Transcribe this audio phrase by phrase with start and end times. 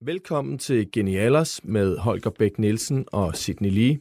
[0.00, 4.00] Velkommen til Genialers med Holger Bæk Nielsen og Sidney Lee.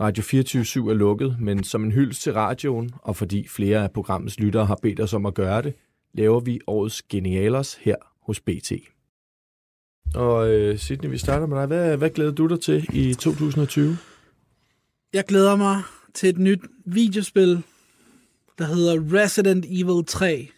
[0.00, 4.40] Radio 24 er lukket, men som en hyldest til radioen, og fordi flere af programmets
[4.40, 5.74] lyttere har bedt os om at gøre det,
[6.12, 8.72] laver vi årets Genialers her hos BT.
[10.14, 11.66] Og øh, Sidney, vi starter med dig.
[11.66, 13.96] Hvad, hvad glæder du dig til i 2020?
[15.12, 15.82] Jeg glæder mig
[16.14, 17.62] til et nyt videospil,
[18.58, 20.48] der hedder Resident Evil 3.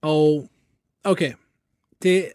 [0.00, 0.48] Og,
[1.04, 1.32] okay,
[2.02, 2.28] det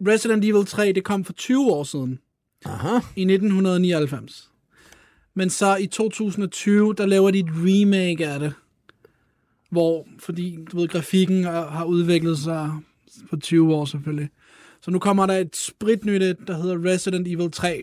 [0.00, 2.18] Resident Evil 3, det kom for 20 år siden.
[2.64, 2.94] Aha.
[3.16, 4.50] I 1999.
[5.34, 8.52] Men så i 2020, der laver de et remake af det.
[9.70, 12.70] Hvor, fordi, du ved, grafikken har udviklet sig
[13.30, 14.28] for 20 år selvfølgelig.
[14.80, 17.82] Så nu kommer der et spritnyt, der hedder Resident Evil 3.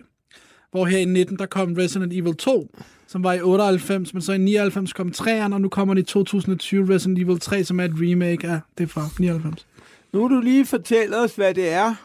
[0.71, 2.77] Hvor her i 19, der kom Resident Evil 2,
[3.07, 6.05] som var i 98, men så i 99 kom 3'eren, og nu kommer det i
[6.05, 9.67] 2020 Resident Evil 3, som er et remake af det fra 99.
[10.13, 11.95] Nu vil du lige fortælle os, hvad det er,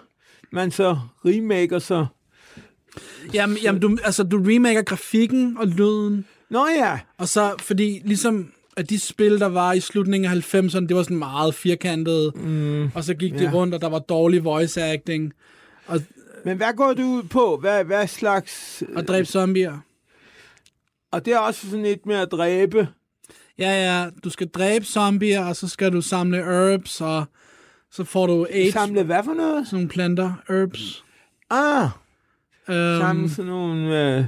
[0.52, 2.06] man så remaker så.
[3.34, 8.52] Jamen, jamen du, altså, du remaker grafikken og lyden, Nå ja, og så, fordi ligesom
[8.76, 12.90] at de spil, der var i slutningen af 90'erne, det var sådan meget firkantet, mm,
[12.94, 13.50] og så gik det ja.
[13.54, 15.32] rundt, og der var dårlig voice acting,
[15.86, 16.00] og,
[16.44, 17.56] men hvad går du ud på?
[17.56, 18.82] Hvad, hvad slags...
[18.96, 19.78] og dræb zombier.
[21.10, 22.88] Og det er også sådan lidt med at dræbe.
[23.58, 27.24] Ja, ja, du skal dræbe zombier, og så skal du samle herbs, og
[27.92, 29.66] så får du AIDS, Samle hvad for noget?
[29.66, 31.04] sådan nogle planter, herbs.
[31.50, 31.88] Ah,
[32.68, 34.24] Um, samle sådan nogle øh,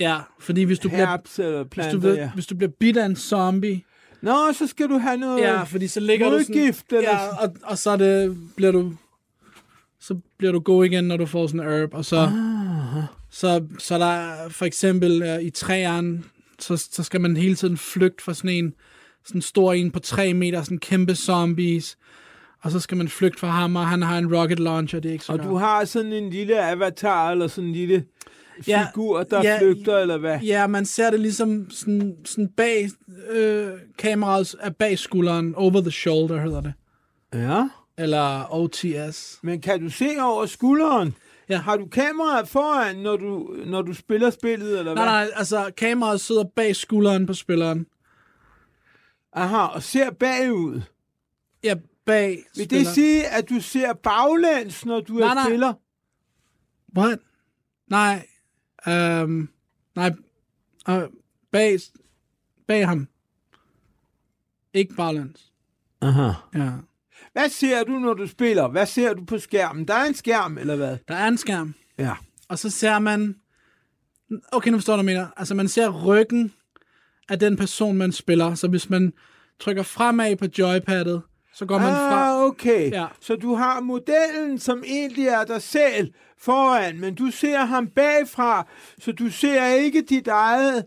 [0.00, 2.30] ja, fordi hvis du, bliver, herbs eller hvis, planter, du ved, ja.
[2.34, 3.82] hvis du bliver bidt af en zombie,
[4.22, 5.40] Nå, så skal du have noget...
[5.40, 8.92] ja, fordi så ligger du sådan, eller ja, og, og så det, bliver du,
[10.00, 13.02] så bliver du god igen, når du får sådan en herb, og så, Ah.
[13.30, 16.22] så, så der er for eksempel uh, i træerne,
[16.58, 18.74] så, så skal man hele tiden flygte fra sådan en,
[19.24, 21.98] sådan stor en på 3 meter, sådan kæmpe zombies,
[22.62, 25.12] og så skal man flygte fra ham, og han har en rocket launcher, det er
[25.12, 28.04] ikke så Og du har sådan en lille avatar, eller sådan en lille
[28.68, 30.38] Ja, figur, der ja, flygter, eller hvad?
[30.40, 32.88] Ja, man ser det ligesom sådan, sådan bag
[33.30, 36.72] øh, kameraet er bag skulderen, over the shoulder hedder det.
[37.34, 37.68] Ja.
[37.98, 39.38] Eller OTS.
[39.42, 41.14] Men kan du se over skulderen?
[41.48, 41.56] Ja.
[41.58, 45.12] Har du kameraet foran, når du, når du spiller spillet, eller Nej, hvad?
[45.12, 47.86] nej, altså kameraet sidder bag skulderen på spilleren.
[49.32, 50.80] Aha, og ser bagud.
[51.64, 51.74] Ja,
[52.06, 52.94] bag Vil det spilleren.
[52.94, 55.44] sige, at du ser baglæns, når du Nej, er nej.
[55.44, 55.74] spiller?
[56.96, 57.18] What?
[57.86, 58.26] Nej.
[59.22, 59.48] Um,
[59.94, 60.12] nej.
[60.88, 61.02] Uh,
[61.52, 61.78] bag,
[62.68, 63.08] bag ham.
[64.74, 65.52] Ikke baglæns.
[66.00, 66.32] Aha.
[66.54, 66.70] Ja.
[67.32, 68.68] Hvad ser du, når du spiller?
[68.68, 69.88] Hvad ser du på skærmen?
[69.88, 70.98] Der er en skærm, eller hvad?
[71.08, 71.74] Der er en skærm.
[71.98, 72.14] Ja.
[72.48, 73.36] Og så ser man...
[74.52, 75.26] Okay, nu forstår du, mener.
[75.36, 76.52] Altså, man ser ryggen
[77.30, 78.54] af den person, man spiller.
[78.54, 79.12] Så hvis man
[79.60, 81.22] trykker fremad på joypadet,
[81.54, 82.30] så går man fra...
[82.30, 82.90] Ah, okay.
[82.92, 83.06] Ja.
[83.20, 88.66] Så du har modellen, som egentlig er dig selv foran, men du ser ham bagfra,
[89.00, 90.84] så du ser ikke dit eget,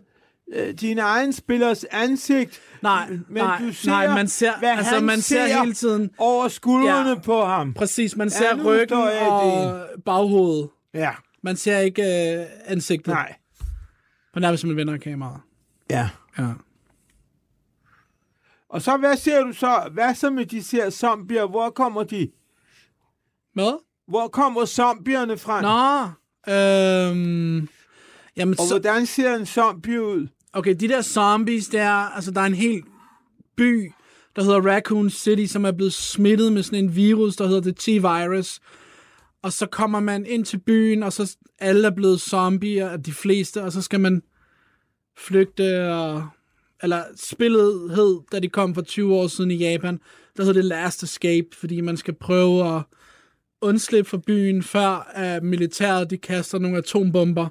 [0.54, 5.00] øh, din egen spillers ansigt, Nej, men nej, du ser, nej, man ser, hvad altså,
[5.00, 6.10] man ser, ser hele tiden...
[6.18, 7.14] over skuldrene Ja.
[7.18, 7.74] på ham.
[7.74, 10.68] Præcis, man Ja, ser nu ryggen og baghovedet.
[10.94, 11.10] Ja,
[11.42, 13.06] Man ser ikke øh, ansigtet.
[13.14, 13.34] nej.
[14.34, 15.40] På nærmest som man vender kameraet.
[15.90, 16.08] Ja.
[16.38, 16.48] Ja.
[18.68, 19.88] Og så, hvad ser du så?
[19.92, 21.46] Hvad så med de her zombier?
[21.46, 22.30] Hvor kommer de?
[23.54, 23.82] Hvad?
[24.08, 25.60] Hvor kommer zombierne fra?
[25.62, 26.10] Nå,
[26.52, 27.68] øhm...
[28.36, 30.28] Jamen, Og så, hvordan ser en zombie ud?
[30.52, 32.82] okay, de der zombies, der, altså, der er en hel
[33.56, 33.92] by,
[34.36, 37.76] der hedder Raccoon City, som er blevet smittet med sådan en virus, der hedder det
[37.76, 38.58] T-virus.
[39.42, 43.62] Og så kommer man ind til byen, og så alle er blevet zombier, de fleste,
[43.62, 44.22] og så skal man
[45.18, 46.28] flygte, og,
[46.82, 50.00] eller spillet hed, da de kom for 20 år siden i Japan,
[50.36, 52.82] der hed det Last Escape, fordi man skal prøve at
[53.60, 57.46] undslippe fra byen, før at militæret de kaster nogle atombomber,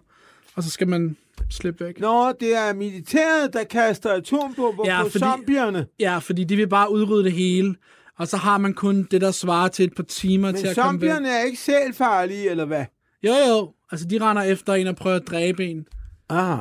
[0.55, 1.17] og så skal man
[1.49, 1.99] slippe væk.
[1.99, 5.85] Nå, det er militæret, der kaster atombomber Ja, på fordi- zombierne.
[5.99, 7.75] Ja, fordi de vil bare udrydde det hele,
[8.17, 10.75] og så har man kun det, der svarer til et par timer Men til at
[10.77, 11.09] komme væk.
[11.09, 12.85] zombierne er ikke selv farlige, eller hvad?
[13.23, 13.73] Jo, jo.
[13.91, 15.85] Altså, de render efter en og prøver at dræbe en.
[16.29, 16.57] Ah.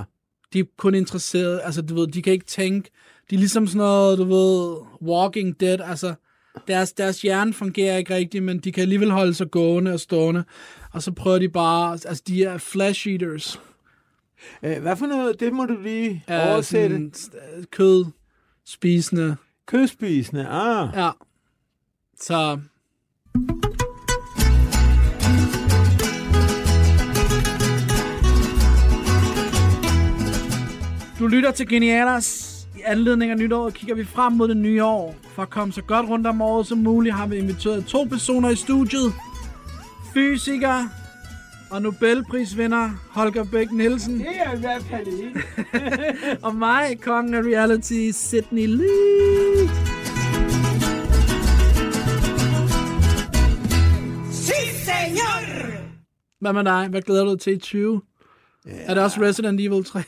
[0.52, 2.90] De er kun interesserede, altså, du ved, de kan ikke tænke.
[3.30, 6.14] De er ligesom sådan noget, du ved, Walking Dead, altså,
[6.68, 10.44] deres, deres hjerne fungerer ikke rigtigt, men de kan alligevel holde sig gående og stående.
[10.92, 13.60] Og så prøver de bare, altså de er flesh eaters.
[14.62, 15.40] Øh, Hvad for noget?
[15.40, 17.10] Det må du lige Er oversætte.
[17.14, 18.04] sådan, øh, kød,
[18.66, 19.36] spisende.
[19.66, 20.46] Kødspisende.
[20.48, 20.88] Ah.
[20.94, 21.10] Ja.
[22.20, 22.58] Så
[31.22, 32.58] Du lytter til Genialers.
[32.78, 35.16] I anledning af nytåret kigger vi frem mod det nye år.
[35.34, 38.50] For at komme så godt rundt om året som muligt, har vi inviteret to personer
[38.50, 39.12] i studiet.
[40.14, 40.88] Fysiker
[41.70, 44.18] og Nobelprisvinder Holger Bæk Nielsen.
[44.18, 45.42] Det er i hvert fald ikke.
[46.46, 49.68] Og mig, kongen af reality, Sydney Lee.
[56.40, 56.88] Hvad med dig?
[56.88, 58.02] Hvad glæder du dig til i 20?
[58.66, 58.70] Ja.
[58.84, 60.02] Er det også Resident Evil 3?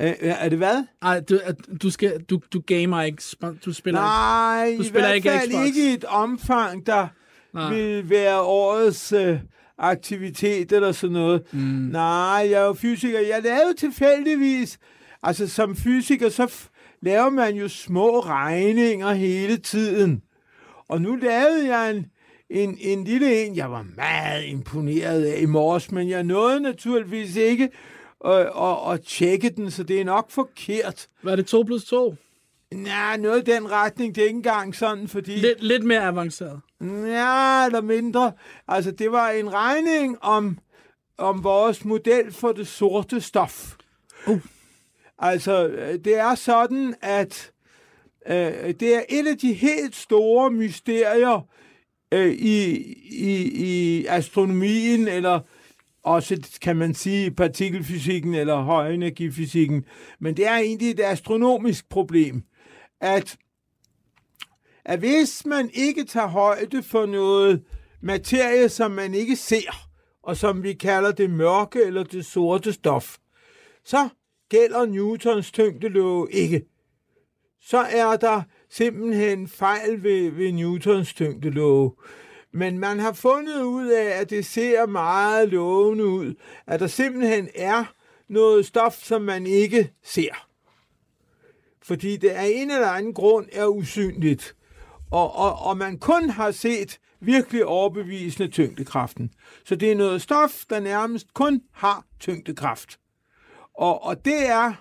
[0.00, 0.84] Øh, er det hvad?
[1.02, 1.38] Ej, du,
[1.82, 3.22] du, skal, du, du gamer ikke.
[3.64, 5.66] Du spiller Nej, Du i spiller hvert ikke fald Xbox.
[5.66, 7.06] ikke i et omfang, der
[7.54, 7.74] Nej.
[7.74, 9.38] vil være årets øh,
[9.78, 11.42] aktivitet eller sådan noget.
[11.52, 11.58] Mm.
[11.92, 13.20] Nej, jeg er jo fysiker.
[13.20, 14.78] Jeg lavede tilfældigvis,
[15.22, 16.52] altså som fysiker, så
[17.02, 20.22] laver man jo små regninger hele tiden.
[20.88, 22.06] Og nu lavede jeg en,
[22.50, 27.36] en, en lille en, jeg var meget imponeret af i morges, men jeg nåede naturligvis
[27.36, 27.68] ikke
[28.24, 31.08] at, at, at tjekke den, så det er nok forkert.
[31.22, 32.14] Hvad er det 2 plus 2?
[32.74, 35.36] Nej, noget i den retning, det er ikke engang sådan, fordi...
[35.36, 36.60] Lidt, lidt mere avanceret.
[36.80, 38.32] Ja, eller mindre.
[38.68, 40.58] Altså, det var en regning om,
[41.18, 43.74] om vores model for det sorte stof.
[44.26, 44.40] Uh.
[45.18, 47.52] Altså, øh, det er sådan, at
[48.28, 51.46] øh, det er et af de helt store mysterier
[52.12, 52.76] øh, i,
[53.10, 55.40] i, i astronomien, eller
[56.02, 59.84] også, kan man sige, partikelfysikken eller højenergifysikken.
[60.20, 62.42] Men det er egentlig et astronomisk problem,
[63.00, 63.36] at
[64.84, 67.62] at hvis man ikke tager højde for noget
[68.00, 69.88] materie, som man ikke ser,
[70.22, 73.16] og som vi kalder det mørke eller det sorte stof,
[73.84, 74.08] så
[74.48, 76.62] gælder Newtons tyngdelov ikke.
[77.60, 82.02] Så er der simpelthen fejl ved, ved Newtons tyngdelov.
[82.52, 86.34] Men man har fundet ud af, at det ser meget lovende ud,
[86.66, 87.84] at der simpelthen er
[88.28, 90.46] noget stof, som man ikke ser.
[91.82, 94.56] Fordi det af en eller anden grund er usynligt
[95.10, 99.30] og, og, og man kun har set virkelig overbevisende tyngdekraften.
[99.64, 102.98] Så det er noget stof, der nærmest kun har tyngdekraft.
[103.74, 104.72] Og, og det er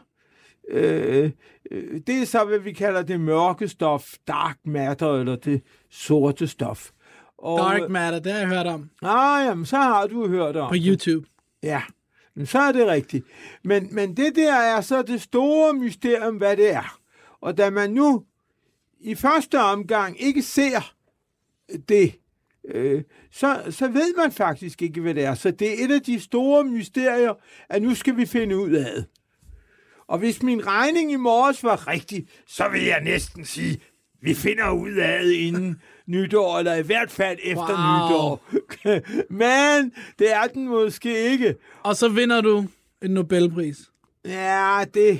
[0.69, 1.31] øh,
[1.71, 6.47] øh det er så, hvad vi kalder det mørke stof, dark matter, eller det sorte
[6.47, 6.91] stof.
[7.37, 10.69] Og, Dark Matter, det har jeg hørt om Ah, jamen, så har du hørt om
[10.69, 10.83] på det.
[10.85, 11.27] YouTube.
[11.63, 11.81] Ja,
[12.35, 13.25] men så er det rigtigt.
[13.63, 16.99] Men, men det der er så det store mysterium, hvad det er.
[17.41, 18.23] Og da man nu
[18.99, 20.93] i første omgang ikke ser
[21.89, 22.13] det,
[22.67, 25.35] øh, så, så ved man faktisk ikke, hvad det er.
[25.35, 27.33] Så det er et af de store mysterier,
[27.69, 29.05] at nu skal vi finde ud af det.
[30.07, 33.79] Og hvis min regning i morges var rigtig, så vil jeg næsten sige,
[34.21, 38.07] vi finder ud af det inden nytår, eller i hvert fald efter Wow.
[38.09, 38.43] nytår.
[39.43, 41.55] Men det er den måske ikke.
[41.83, 42.65] Og så vinder du
[43.01, 43.77] en Nobelpris.
[44.25, 45.19] Ja, det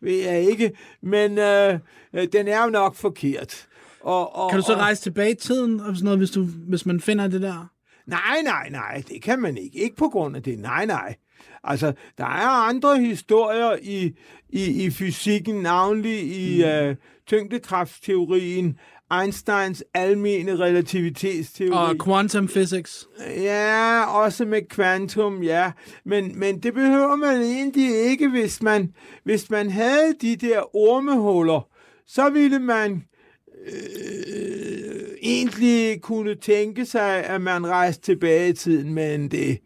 [0.00, 0.72] ved jeg ikke,
[1.02, 1.78] men øh,
[2.32, 3.66] den er jo nok forkert.
[4.00, 6.86] Og, og, Kan du så rejse tilbage i tiden, og sådan noget, hvis, du, hvis
[6.86, 7.70] man finder det der?
[8.06, 9.78] Nej, nej, nej, det kan man ikke.
[9.78, 10.58] Ikke på grund af det.
[10.58, 11.14] Nej, nej.
[11.66, 14.12] Altså, der er andre historier i,
[14.50, 16.70] i, i fysikken, navnlig i Mm.
[16.70, 16.96] øh,
[17.26, 18.78] tyngdekraftsteorien,
[19.20, 21.70] Einsteins almene relativitetsteori.
[21.72, 23.06] Og quantum physics.
[23.36, 25.72] Ja, også med kvantum, ja.
[26.04, 28.92] Men, men det behøver man egentlig ikke, hvis man,
[29.24, 31.68] hvis man havde de der ormehuller,
[32.06, 33.04] så ville man
[33.66, 39.58] øh, egentlig kunne tænke sig, at man rejste tilbage i tiden, men det,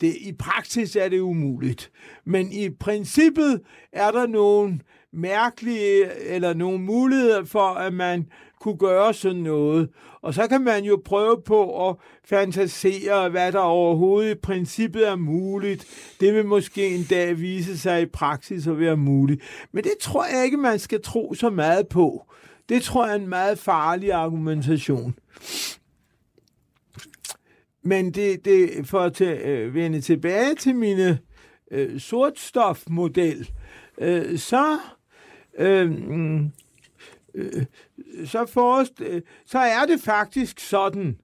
[0.00, 1.90] det, i praksis er det umuligt.
[2.24, 3.60] Men i princippet
[3.92, 4.80] er der nogle
[5.12, 8.26] mærkelige, eller nogle muligheder for, at man
[8.60, 9.88] kunne gøre sådan noget.
[10.22, 15.16] Og så kan man jo prøve på at fantasere, hvad der overhovedet i princippet er
[15.16, 15.86] muligt.
[16.20, 19.42] Det vil måske en dag vise sig i praksis at være muligt.
[19.72, 22.24] Men det tror jeg ikke, man skal tro så meget på.
[22.68, 25.14] Det tror jeg er en meget farlig argumentation.
[27.82, 31.18] Men det, det for at øh, vende tilbage til mine
[31.70, 33.50] øh, sortstofmodel,
[33.98, 34.78] øh, så
[35.58, 35.92] øh,
[37.34, 37.64] øh,
[38.24, 41.18] så, forrest, øh, så er det faktisk sådan,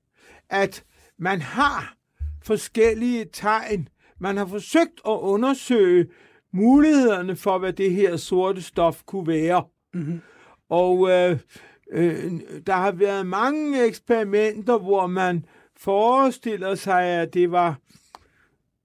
[0.51, 0.85] at
[1.19, 1.95] man har
[2.43, 3.89] forskellige tegn.
[4.19, 6.07] Man har forsøgt at undersøge
[6.53, 9.65] mulighederne for, hvad det her sorte stof kunne være.
[9.95, 10.21] Mm-hmm.
[10.69, 11.39] Og øh,
[11.93, 12.33] øh,
[12.67, 15.45] der har været mange eksperimenter, hvor man
[15.85, 17.79] forestiller sig, at det var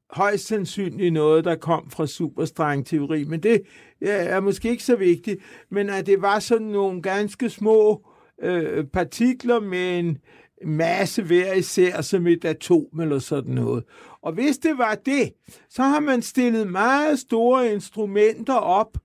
[0.10, 3.62] højst sandsynligt noget, der kom fra superstrengteori, men det
[4.01, 5.39] er måske ikke så vigtigt,
[5.70, 8.08] men at det var sådan nogle ganske små
[8.41, 10.18] øh, partikler med en
[10.65, 13.84] masse hver især som et atom eller sådan noget.
[14.22, 15.34] Og hvis det var det,
[15.70, 18.98] så har man stillet meget store instrumenter op,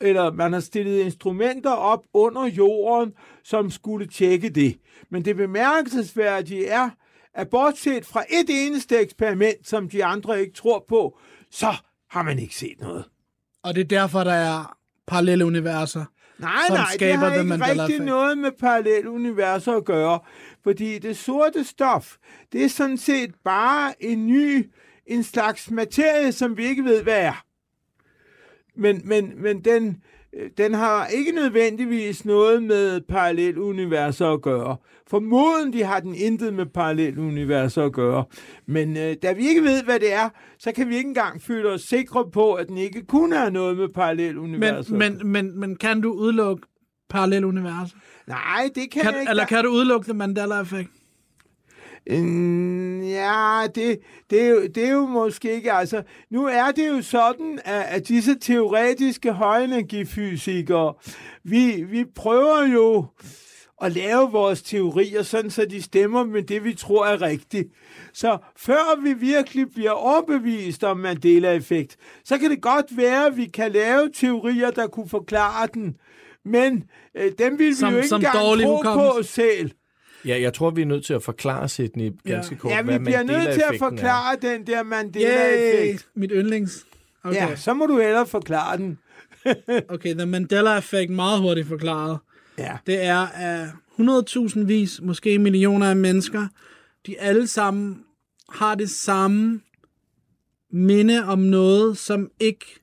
[0.00, 3.12] eller man har stillet instrumenter op under jorden,
[3.44, 4.76] som skulle tjekke det.
[5.10, 6.90] Men det bemærkelsesværdige er,
[7.34, 11.18] at bortset fra et eneste eksperiment, som de andre ikke tror på,
[11.50, 11.74] så
[12.10, 13.04] har man ikke set noget.
[13.62, 16.04] Og det er derfor, der er parallelle universer.
[16.38, 18.04] Nej, nej, det har ikke rigtig Effect.
[18.04, 20.18] noget med parallelle universer at gøre.
[20.62, 22.16] Fordi det sorte stof,
[22.52, 24.70] det er sådan set bare en ny,
[25.06, 27.44] en slags materie, som vi ikke ved, hvad er.
[28.76, 34.76] Men, men, men den, øh, den har ikke nødvendigvis noget med parallelle universer at gøre.
[35.10, 38.24] Formodentlig har den intet med parallelle universer at gøre.
[38.66, 41.68] Men øh, da vi ikke ved, hvad det er, så kan vi ikke engang føle
[41.68, 45.60] os sikre på, at den ikke kun har noget med parallelle universer Men, men, men,
[45.60, 46.62] men kan du udelukke
[47.08, 47.96] parallelle universer?
[48.26, 49.30] Nej, det kan, Kan, jeg ikke.
[49.30, 50.90] eller kan du udelukke The Mandela-effekt?
[52.10, 53.98] Mm, ja, det,
[54.30, 55.72] det, er jo, det er jo måske ikke.
[55.72, 60.94] Altså, nu er det jo sådan, at, at disse teoretiske højenergifysikere,
[61.44, 63.06] vi, vi prøver jo
[63.82, 67.68] at lave vores teorier, sådan så de stemmer med det, vi tror er rigtigt.
[68.12, 73.44] Så før vi virkelig bliver overbevist om Mandela-effekt, så kan det godt være, at vi
[73.46, 75.96] kan lave teorier, der kunne forklare den.
[76.44, 76.84] Men
[77.16, 79.18] øh, dem vil Som- vi jo ikke som engang dårlig tro på hukommelse.
[79.20, 79.70] os selv.
[80.24, 83.00] Ja, jeg tror, vi er nødt til at forklare Sidney ganske kort, Ja, vi hvad
[83.00, 86.08] bliver nødt til at forklare den der Mandela-effekt.
[86.16, 86.86] Mit yndlings.
[87.24, 87.36] Okay.
[87.36, 88.98] Ja, så må du hellere forklare den.
[89.94, 92.18] okay, The Mandela-effekt, meget hurtigt forklaret.
[92.60, 92.76] Ja.
[92.86, 96.46] Det er, at 100.000 vis, måske millioner af mennesker,
[97.06, 98.04] de alle sammen
[98.48, 99.60] har det samme
[100.70, 102.80] minde om noget, som ikke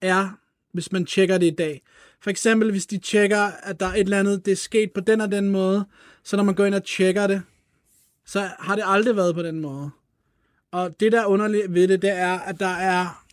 [0.00, 0.38] er,
[0.72, 1.82] hvis man tjekker det i dag.
[2.20, 5.00] For eksempel, hvis de tjekker, at der er et eller andet, det er sket på
[5.00, 5.84] den og den måde,
[6.22, 7.42] så når man går ind og tjekker det,
[8.26, 9.90] så har det aldrig været på den måde.
[10.70, 13.24] Og det, der er underligt ved det, det er, at der er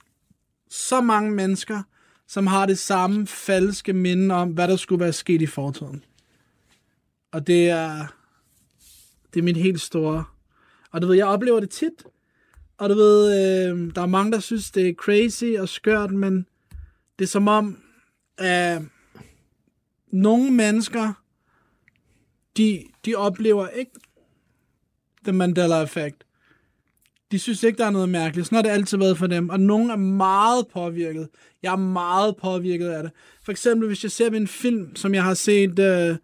[0.70, 1.84] så mange mennesker,
[2.28, 6.04] som har det samme falske minde om, hvad der skulle være sket i fortiden.
[7.32, 8.08] Og det er,
[9.34, 10.24] det er min helt store.
[10.92, 12.04] Og du ved, jeg oplever det tit.
[12.78, 16.48] Og du ved, øh, der er mange, der synes, det er crazy og skørt, men
[17.20, 17.84] det er som om,
[18.38, 18.82] at
[20.08, 21.14] nogle mennesker,
[22.58, 23.92] de, de oplever ikke
[25.24, 26.25] The Mandela-effekt.
[27.32, 28.48] De synes ikke, der er noget mærkeligt.
[28.48, 29.50] Sådan har det altid været for dem.
[29.50, 31.28] Og nogen er meget påvirket.
[31.64, 33.12] Jeg er meget påvirket af det.
[33.44, 36.16] For eksempel, hvis jeg ser en film, som jeg har set øh,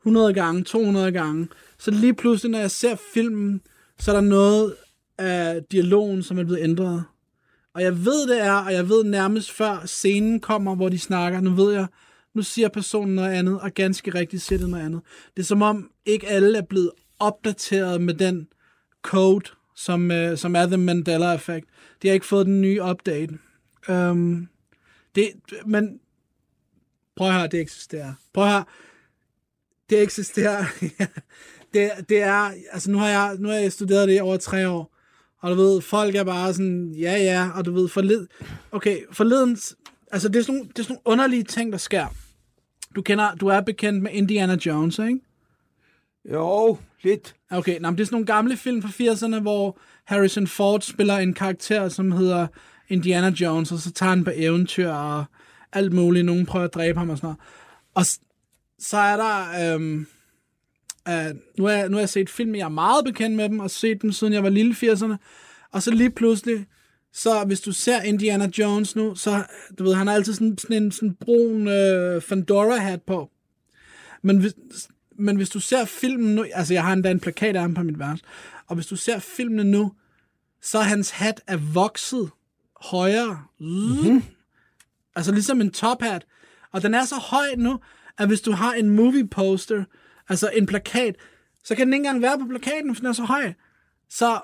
[0.00, 1.48] 100 gange, 200 gange,
[1.78, 3.60] så lige pludselig, når jeg ser filmen,
[3.98, 4.74] så er der noget
[5.18, 7.04] af dialogen, som er blevet ændret.
[7.74, 11.40] Og jeg ved, det er, og jeg ved nærmest før scenen kommer, hvor de snakker,
[11.40, 11.86] nu ved jeg,
[12.34, 15.00] nu siger personen noget andet, og ganske rigtigt siger det noget andet.
[15.36, 18.48] Det er som om, ikke alle er blevet opdateret med den
[19.02, 21.68] code, som, øh, som er The Mandela-effekt.
[22.02, 23.38] De har ikke fået den nye update.
[23.88, 24.48] Um,
[25.14, 25.30] det,
[25.66, 26.00] men
[27.16, 28.12] prøv at høre, det eksisterer.
[28.32, 28.64] Prøv at høre,
[29.90, 30.64] det eksisterer.
[31.74, 34.68] det, det er, altså nu har, jeg, nu har jeg studeret det i over tre
[34.68, 34.96] år,
[35.40, 38.26] og du ved, folk er bare sådan, ja ja, og du ved, forled,
[38.72, 39.58] okay, forleden,
[40.12, 42.06] altså det er, sådan nogle, det er sådan nogle underlige ting, der sker.
[42.94, 45.20] Du kender, du er bekendt med Indiana Jones, ikke?
[46.32, 47.34] Jo, lidt.
[47.50, 51.16] Okay, nå, men det er sådan nogle gamle film fra 80'erne, hvor Harrison Ford spiller
[51.16, 52.46] en karakter, som hedder
[52.88, 55.24] Indiana Jones, og så tager han på eventyr og
[55.72, 56.26] alt muligt.
[56.26, 57.38] Nogen prøver at dræbe ham og sådan noget.
[57.94, 58.04] Og
[58.78, 59.74] så er der...
[59.74, 60.06] Øhm,
[61.08, 63.60] øh, nu, har jeg, nu har jeg set film, jeg er meget bekendt med dem,
[63.60, 65.16] og set dem siden jeg var lille i 80'erne.
[65.72, 66.66] Og så lige pludselig,
[67.12, 69.44] så hvis du ser Indiana Jones nu, så
[69.78, 73.30] du ved, han har altid sådan, sådan en sådan brun øh, Fandora-hat på.
[74.22, 74.54] Men hvis,
[75.18, 77.82] men hvis du ser filmen nu, altså jeg har endda en plakat af ham på
[77.82, 78.24] mit værelse,
[78.66, 79.92] og hvis du ser filmen nu,
[80.62, 82.30] så er hans hat er vokset
[82.80, 83.42] højere.
[83.60, 84.22] Mm-hmm.
[85.16, 86.26] Altså ligesom en top hat.
[86.72, 87.80] Og den er så høj nu,
[88.18, 89.84] at hvis du har en movie poster,
[90.28, 91.16] altså en plakat,
[91.64, 93.52] så kan den ikke engang være på plakaten, for den er så høj.
[94.10, 94.40] Så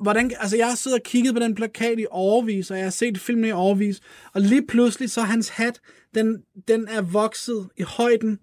[0.00, 2.90] hvordan, altså jeg har siddet og kigget på den plakat i overvis, og jeg har
[2.90, 4.00] set filmen i overvis,
[4.32, 5.80] og lige pludselig så er hans hat,
[6.14, 8.38] den, den er vokset i højden.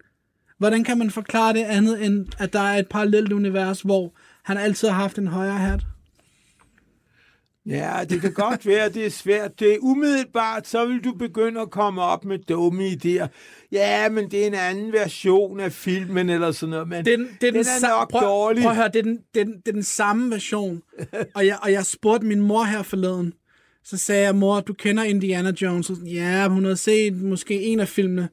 [0.62, 4.13] Hvordan kan man forklare det andet, end at der er et parallelt univers, hvor
[4.44, 5.80] han altid har haft en højere hat?
[7.65, 9.60] Ja, det kan godt være, det er svært.
[9.60, 13.27] Det er umiddelbart, så vil du begynde at komme op med dumme idéer.
[13.72, 16.88] Ja, men det er en anden version af filmen eller sådan noget.
[16.88, 18.62] Men Den, det er den, den er sa- nok prøv, dårlig.
[18.63, 20.82] Prøv at høre, det er den, det er den, det er den samme version.
[21.36, 23.34] og, jeg, og jeg spurgte min mor her forleden.
[23.84, 25.91] Så sagde jeg, mor, du kender Indiana Jones?
[26.06, 28.30] Ja, hun havde set måske en af filmene.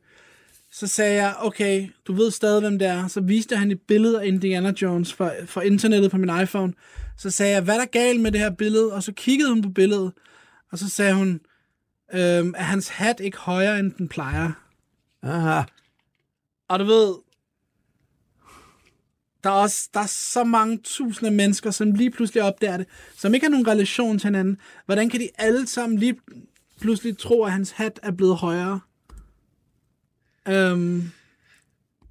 [0.79, 3.09] Så sagde jeg, okay, du ved stadig, hvem det er.
[3.09, 6.73] Så viste han et billede af Indiana Jones fra, fra internettet på min iPhone.
[7.17, 8.93] Så sagde jeg, hvad er der galt med det her billede?
[8.93, 10.13] Og så kiggede hun på billedet,
[10.73, 11.41] og så sagde hun,
[12.15, 14.53] øhm, er hans hat ikke højere, end den plejer?
[15.23, 15.63] Aha.
[16.69, 17.15] Og du ved,
[19.45, 23.35] der er, også, der er så mange tusinde mennesker, som lige pludselig opdager det, som
[23.35, 24.59] ikke har nogen relation til hinanden.
[24.87, 26.21] Hvordan kan de alle sammen lige
[26.81, 28.81] pludselig tro, at hans hat er blevet højere?
[30.49, 31.03] Øhm,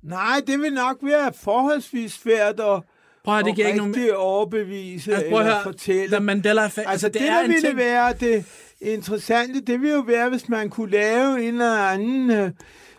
[0.07, 2.81] Nej, det vil nok være forholdsvis svært at,
[3.23, 3.95] prøv at det giver ikke nogen...
[4.15, 6.15] overbevise Altså, prøv at høre, fortælle.
[6.15, 6.89] The Mandela-effekt.
[6.89, 7.77] Altså, det, det det er der ville ting.
[7.77, 8.45] være det
[8.81, 12.53] interessante, det ville jo være, hvis man kunne lave en eller anden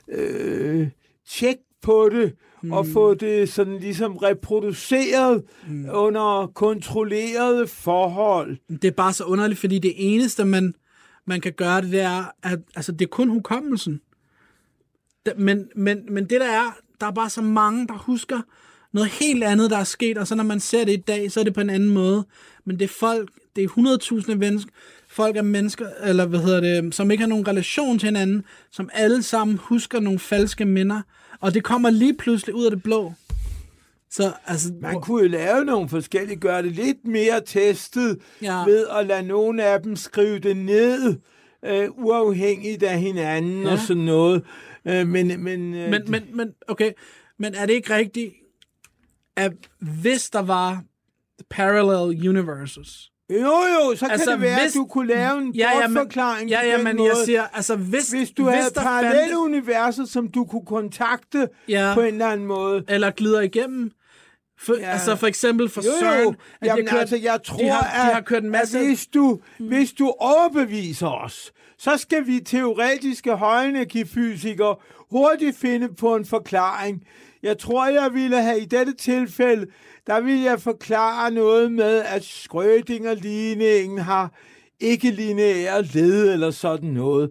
[0.09, 0.89] øh,
[1.29, 2.73] tjek på det, mm.
[2.73, 5.89] og få det sådan ligesom reproduceret mm.
[5.93, 8.57] under kontrollerede forhold.
[8.83, 10.75] Det er bare så underligt, fordi det eneste, man,
[11.27, 14.01] man kan gøre, det er, at altså, det er kun hukommelsen.
[15.37, 18.41] Men, men, men det der er, der er bare så mange, der husker
[18.93, 21.41] noget helt andet, der er sket, og så når man ser det i dag, så
[21.41, 22.25] er det på en anden måde.
[22.65, 23.69] Men det er folk, det er
[24.29, 24.71] 100.000 mennesker,
[25.09, 28.91] folk er mennesker, eller hvad hedder det, som ikke har nogen relation til hinanden, som
[28.93, 31.01] alle sammen husker nogle falske minder,
[31.41, 33.13] og det kommer lige pludselig ud af det blå.
[34.11, 38.65] Så altså, Man kunne jo lave nogle forskellige, gøre det lidt mere testet Ja.
[38.65, 41.17] ved at lade nogle af dem skrive det ned,
[41.65, 43.73] øh, uafhængigt af hinanden Ja.
[43.73, 44.43] og sådan noget.
[44.89, 46.93] Øh, men, men, øh, Men, men, men, okay,
[47.39, 48.35] men er det ikke rigtigt,
[49.37, 49.53] at
[50.01, 50.83] hvis der var
[51.51, 55.53] parallel universes, Jo, jo, så Altså, kan det være, hvis- at du kunne lave en
[55.55, 57.09] ja, ja, men, bortforklaring ja, ja, men måde.
[57.09, 61.49] jeg siger, altså hvis, hvis du hvis havde parallelle fandtes- universer, som du kunne kontakte
[61.69, 61.91] Ja.
[61.95, 62.85] på en eller anden måde.
[62.89, 63.91] eller glider igennem,
[64.61, 64.91] for, Ja.
[64.91, 66.29] altså for eksempel for Jo, jo.
[66.31, 68.51] at de Jamen, har kørt, altså, jeg tror, de har, de har at, kørt en
[68.51, 68.79] masse...
[68.79, 74.77] at hvis du, hvis du overbeviser os, så skal vi teoretiske højenergifysikere
[75.11, 77.03] hurtigt finde på en forklaring.
[77.43, 79.67] Jeg tror, jeg ville have i dette tilfælde,
[80.07, 84.33] der ville jeg forklare noget med, at Schrödinger-ligningen har
[84.81, 87.31] ikke lineære led eller sådan noget.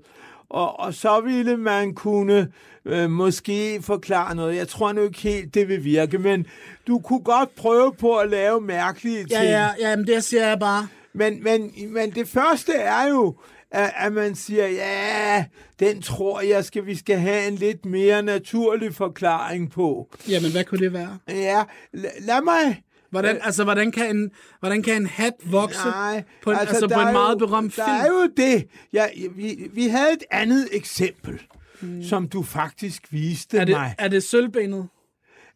[0.50, 2.48] Og, og så ville man kunne
[2.86, 4.56] øh, måske forklare noget.
[4.56, 6.46] Jeg tror nu ikke helt, det vil virke, men
[6.88, 9.30] du kunne godt prøve på at lave mærkelige ting.
[9.30, 10.88] Ja, ja, ja, men det siger jeg bare.
[11.14, 13.36] Men, men, men det første er jo,
[13.72, 15.46] at, at man siger, ja,
[15.80, 20.10] den tror jeg, skal, vi skal have en lidt mere naturlig forklaring på.
[20.30, 21.18] Jamen, hvad kunne det være?
[21.28, 22.84] Ja, la, lad mig...
[23.10, 26.88] Hvordan, altså, hvordan kan en, hvordan kan en hat vokse Nej, på en, altså, altså
[26.88, 27.98] der på en meget jo, berømt der film?
[27.98, 28.68] er jo det.
[28.94, 31.42] Ja, vi, vi havde et andet eksempel,
[31.82, 32.04] hmm.
[32.04, 33.96] som du faktisk viste er, det, mig.
[33.98, 34.88] er det sølvbenet?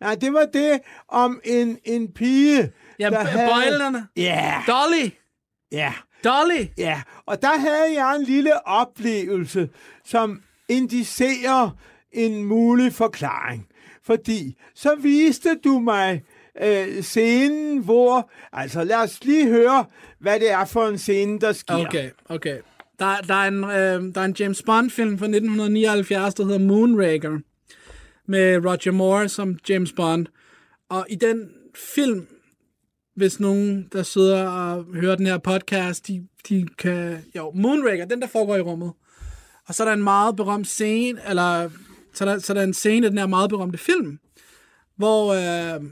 [0.01, 3.49] Nej, det var det om en, en pige, Ja, der havde...
[3.49, 4.07] bøjlerne.
[4.17, 5.09] Ja, Dolly!
[5.71, 5.93] ja.
[6.23, 6.65] Dolly!
[6.77, 9.69] Ja, og der havde jeg en lille oplevelse,
[10.05, 11.69] som indicerer
[12.11, 13.67] en mulig forklaring.
[14.03, 16.23] Fordi så viste du mig
[16.61, 18.31] øh, scenen, hvor...
[18.53, 19.85] Altså lad os lige høre,
[20.19, 21.87] hvad det er for en scene, der sker.
[21.87, 22.57] Okay, okay.
[22.99, 27.39] Der, der, er en, øh, der er en James Bond-film fra 1979, der hedder Moonraker,
[28.27, 30.25] med Roger Moore som James Bond.
[30.89, 32.27] Og i den film,
[33.15, 37.25] hvis nogen, der sidder og hører den her podcast, de, de kan...
[37.35, 38.91] Jo, Moonraker, den der foregår i rummet.
[39.67, 41.69] Og så er der en meget berømt scene, eller
[42.13, 44.19] så er der, så er der en scene i den her meget berømte film,
[44.95, 45.83] hvor øh,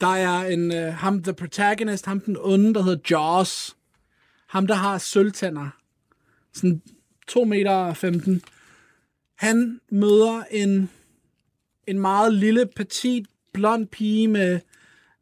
[0.00, 3.76] der er en, øh, ham, the protagonist, ham den onde, der hedder Jaws.
[4.46, 5.68] Ham, der har sølvtænder.
[6.54, 6.82] Sådan
[7.28, 8.42] 2 meter 15.
[9.36, 10.90] Han møder en,
[11.86, 14.60] en meget lille, petit, blond pige med,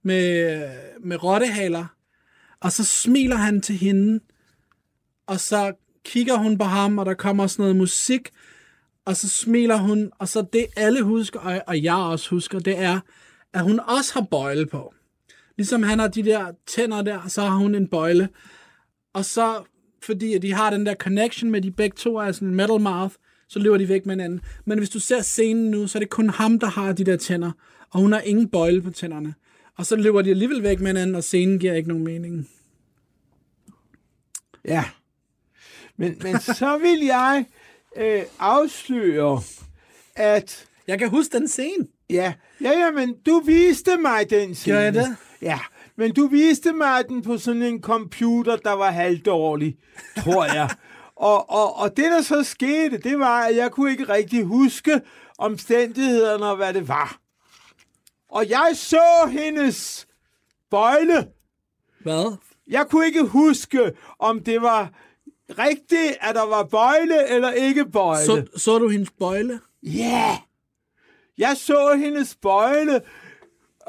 [0.04, 0.62] med,
[1.00, 1.86] med rottehaler.
[2.60, 4.20] Og så smiler han til hende.
[5.26, 5.72] Og så
[6.04, 8.30] kigger hun på ham, og der kommer sådan noget musik.
[9.04, 10.10] Og så smiler hun.
[10.18, 13.00] Og så det alle husker, og, og jeg også husker, det er,
[13.52, 14.94] at hun også har bøjle på.
[15.56, 18.28] Ligesom han har de der tænder der, så har hun en bøjle.
[19.12, 19.62] Og så,
[20.02, 22.80] fordi at de har den der connection med de begge to er sådan en metal
[22.80, 23.14] mouth,
[23.48, 24.40] så løber de væk med hinanden.
[24.64, 27.16] Men hvis du ser scenen nu, så er det kun ham, der har de der
[27.16, 27.52] tænder,
[27.90, 29.34] og hun har ingen bøjle på tænderne.
[29.76, 32.48] Og så løber de alligevel væk med hinanden, og scenen giver ikke nogen mening.
[34.64, 34.84] Ja.
[35.96, 37.44] Men, men så vil jeg
[37.96, 39.42] øh, afsløre,
[40.16, 40.66] at...
[40.86, 41.86] Jeg kan huske den scene.
[42.10, 44.76] Ja, ja, ja, men du viste mig den scene.
[44.76, 45.16] Gør jeg det?
[45.42, 45.58] Ja,
[45.96, 49.76] Men du viste mig den på sådan en computer, der var halvdårlig,
[50.24, 50.70] tror jeg.
[51.16, 55.00] og, og, og det, der så skete, det var, at jeg kunne ikke rigtig huske
[55.38, 57.23] omstændighederne og hvad det var.
[58.34, 60.06] Og jeg så hendes
[60.70, 61.28] bøjle.
[62.00, 62.36] Hvad?
[62.68, 64.90] Jeg kunne ikke huske, om det var
[65.58, 68.24] rigtigt, at der var bøjle eller ikke bøjle.
[68.24, 69.60] Så, så du hendes bøjle?
[69.82, 69.90] Ja!
[70.00, 70.36] Yeah.
[71.38, 72.94] Jeg så hendes bøjle,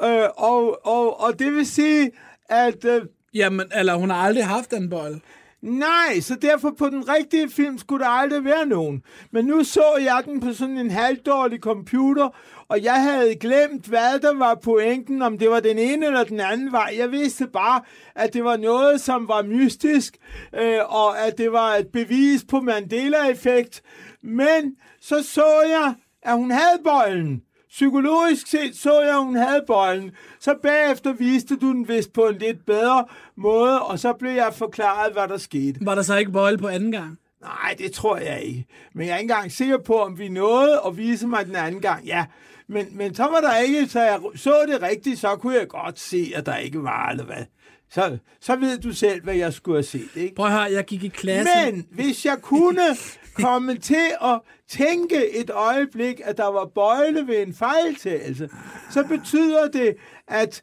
[0.02, 2.10] øh, og, og, og det vil sige,
[2.48, 2.84] at...
[2.84, 3.02] Øh,
[3.34, 5.20] Jamen, eller hun har aldrig haft en bøjle.
[5.62, 9.02] Nej, så derfor på den rigtige film skulle der aldrig være nogen.
[9.30, 12.28] Men nu så jeg den på sådan en halvdårlig computer,
[12.68, 16.40] og jeg havde glemt, hvad der var pointen, om det var den ene eller den
[16.40, 16.94] anden vej.
[16.98, 17.80] Jeg vidste bare,
[18.14, 20.16] at det var noget, som var mystisk,
[20.54, 23.82] øh, og at det var et bevis på Mandela-effekt.
[24.22, 27.42] Men så så jeg, at hun havde bøjlen.
[27.68, 30.10] Psykologisk set så jeg, at hun havde bøjlen.
[30.40, 33.04] Så bagefter viste du den vist på en lidt bedre
[33.36, 35.78] måde, og så blev jeg forklaret, hvad der skete.
[35.80, 37.18] Var der så ikke bøjle på anden gang?
[37.40, 38.66] Nej, det tror jeg ikke.
[38.94, 41.80] Men jeg er ikke engang sikker på, om vi nåede at vise mig den anden
[41.80, 42.04] gang.
[42.04, 42.24] Ja,
[42.68, 45.98] men, men så var der ikke, så jeg så det rigtigt, så kunne jeg godt
[45.98, 47.44] se, at der ikke var, eller hvad.
[47.90, 50.34] Så, så ved du selv, hvad jeg skulle have set, ikke?
[50.34, 51.52] Prøv høre, jeg gik i klasse.
[51.64, 52.96] Men hvis jeg kunne
[53.44, 58.48] komme til at tænke et øjeblik, at der var bøjle ved en fejltagelse,
[58.90, 59.96] så betyder det,
[60.28, 60.62] at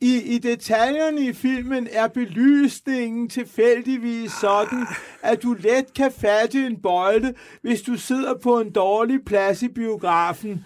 [0.00, 4.86] i, i detaljerne i filmen er belysningen tilfældigvis sådan,
[5.22, 9.68] at du let kan fatte en bøjle, hvis du sidder på en dårlig plads i
[9.68, 10.64] biografen.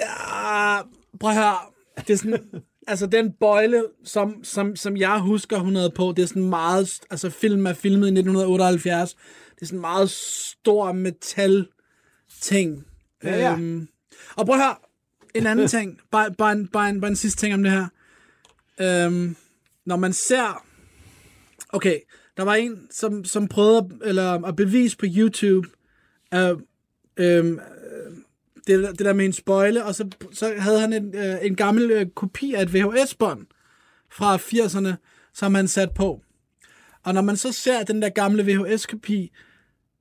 [0.00, 0.82] Ja,
[1.20, 1.56] prøv at høre.
[2.06, 2.44] Det er sådan,
[2.88, 7.00] altså den bøjle, som, som, som jeg husker, hun havde på, det er sådan meget,
[7.10, 9.16] altså film er filmet i 1978,
[9.54, 11.66] det er sådan meget stor metal
[12.40, 12.86] ting.
[13.24, 13.52] Ja, ja.
[13.52, 13.88] Øhm,
[14.36, 14.76] og prøv at høre,
[15.34, 17.86] en anden ting, bare, bare, en, bare, en, bare en sidste ting om det her.
[18.80, 19.36] Øhm,
[19.84, 20.64] når man ser,
[21.68, 21.98] okay,
[22.36, 25.68] der var en, som, som prøvede at, eller, at bevise på YouTube,
[26.34, 26.56] øh,
[27.16, 27.58] øh,
[28.66, 31.90] det, det der med en spoile, og så, så havde han en, øh, en gammel
[31.90, 33.46] øh, kopi af et VHS-bånd
[34.10, 34.94] fra 80'erne,
[35.34, 36.22] som han sat på.
[37.02, 39.32] Og når man så ser den der gamle VHS-kopi,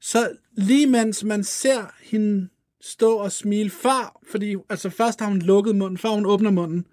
[0.01, 2.49] så lige mens man ser hende
[2.81, 6.87] stå og smile før, fordi altså først har hun lukket munden, før hun åbner munden,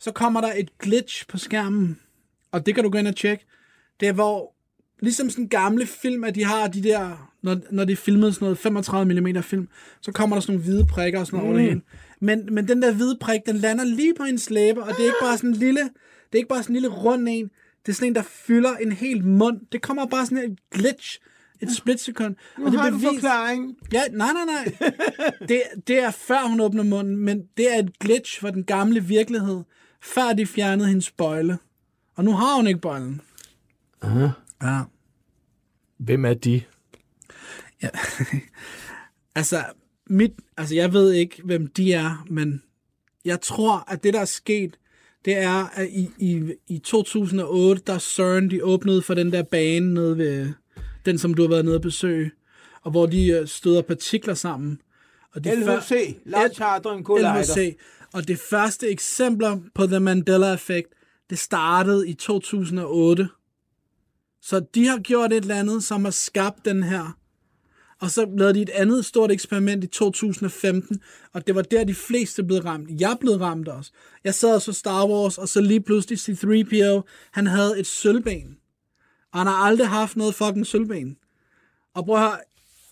[0.00, 2.00] så kommer der et glitch på skærmen,
[2.52, 3.46] og det kan du gå ind og tjekke.
[4.00, 4.54] Det er hvor,
[5.00, 8.58] ligesom sådan gamle film, at de har de der, når, når de filmede sådan noget
[8.58, 9.68] 35 mm film,
[10.00, 11.52] så kommer der sådan nogle hvide prikker og sådan noget mm.
[11.52, 11.82] over det hele.
[12.20, 15.04] Men, men den der hvide prik, den lander lige på hendes læbe, og det er
[15.04, 17.50] ikke bare sådan en lille, det er ikke bare sådan en lille rund en,
[17.86, 19.60] det er sådan en, der fylder en hel mund.
[19.72, 21.18] Det kommer bare sådan et glitch,
[21.60, 22.34] et splitsekund.
[22.58, 23.76] Nu og det har bevis- du forklaring.
[23.92, 24.90] Ja, nej, nej, nej.
[25.48, 29.04] Det, det er før hun åbner munden, men det er et glitch for den gamle
[29.04, 29.60] virkelighed,
[30.02, 31.58] før de fjernede hendes bøjle.
[32.16, 33.20] Og nu har hun ikke bøjlen.
[34.02, 34.28] Aha.
[34.62, 34.80] Ja.
[35.98, 36.62] Hvem er de?
[37.82, 37.88] ja.
[39.34, 39.64] altså,
[40.06, 42.62] mit, altså, jeg ved ikke, hvem de er, men
[43.24, 44.78] jeg tror, at det, der er sket,
[45.24, 49.94] det er, at i, i, i 2008, der CERN, de åbnede for den der bane
[49.94, 50.52] nede ved,
[51.04, 52.30] den som du har været nede at besøge,
[52.82, 54.80] og hvor de øh, støder partikler sammen.
[55.34, 57.38] Og de LHC, Large Hadron Collider.
[57.38, 57.76] LHC.
[58.12, 60.88] Og det første eksempler på The Mandela-effekt,
[61.30, 63.28] det startede i 2008.
[64.42, 67.16] Så de har gjort et eller andet, som har skabt den her.
[68.00, 71.00] Og så lavede de et andet stort eksperiment i 2015,
[71.32, 73.00] og det var der, de fleste blev ramt.
[73.00, 73.92] Jeg blev ramt også.
[74.24, 78.58] Jeg sad og så Star Wars, og så lige pludselig C-3PO, han havde et sølvben.
[79.32, 81.16] Og han har aldrig haft noget fucking sølvben.
[81.94, 82.38] Og prøv at høre,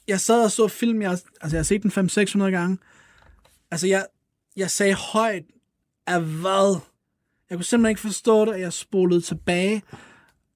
[0.08, 2.78] jeg sad og så film, jeg, altså jeg har set den 500-600 gange.
[3.70, 4.06] Altså jeg,
[4.56, 5.44] jeg sagde højt,
[6.06, 6.80] af hvad?
[7.50, 9.82] Jeg kunne simpelthen ikke forstå det, og jeg spolede tilbage.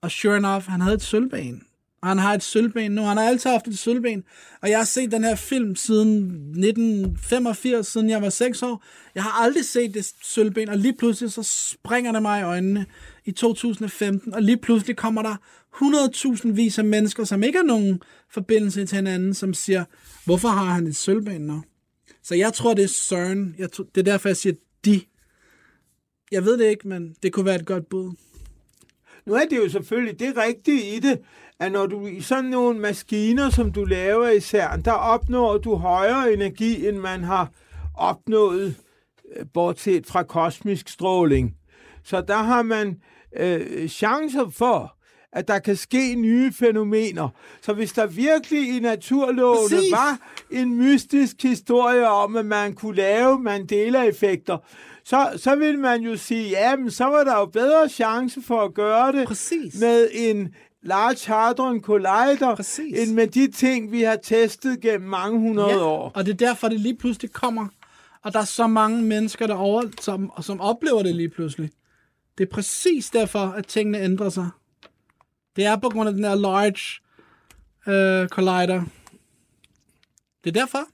[0.03, 1.63] Og sure enough, han havde et sølvben.
[2.03, 3.03] Og han har et sølvben nu.
[3.03, 4.25] Han har altid haft et sølvben.
[4.63, 8.85] Og jeg har set den her film siden 1985, siden jeg var 6 år.
[9.15, 12.87] Jeg har aldrig set det sølvben, og lige pludselig så springer det mig i øjnene
[13.25, 14.35] i 2015.
[14.35, 15.37] Og lige pludselig kommer der
[16.45, 19.85] 100.000 vis af mennesker, som ikke har nogen forbindelse til hinanden, som siger,
[20.25, 21.63] hvorfor har han et sølvben nu?
[22.23, 23.55] Så jeg tror, det er CERN.
[23.59, 25.01] Jeg tror, det er derfor, jeg siger de.
[26.33, 28.13] Jeg ved det ikke, men det kunne være et godt bud.
[29.27, 31.19] Nu er det jo selvfølgelig det rigtige i det,
[31.61, 35.75] at når du i sådan nogle maskiner, som du laver i CERN, der opnår du
[35.75, 37.51] højere energi, end man har
[37.95, 38.75] opnået,
[39.37, 41.55] øh, bortset fra kosmisk stråling.
[42.05, 42.97] Så der har man
[43.37, 44.97] øh, chancer for,
[45.33, 47.29] at der kan ske nye fænomener.
[47.63, 49.93] Så hvis der virkelig i naturlovene Præcis.
[49.93, 50.19] var
[50.51, 54.59] en mystisk historie om, at man kunne lave Mandela-effekter,
[55.05, 58.61] så, så ville man jo sige, ja, men så var der jo bedre chance for
[58.63, 59.81] at gøre det Præcis.
[59.81, 62.99] med en Large Hadron Collider, Præcis.
[62.99, 66.13] end med de ting, vi har testet gennem mange hundrede Ja, år.
[66.15, 67.67] og det er derfor, det lige pludselig kommer.
[68.23, 71.71] Og der er så mange mennesker derovre, som, som oplever det lige pludselig.
[72.39, 74.49] Det er præcis derfor, at tingene ændrer sig.
[75.57, 77.01] Det er på grund af den her large
[77.87, 78.83] øh, collider.
[80.45, 80.85] Det er derfor.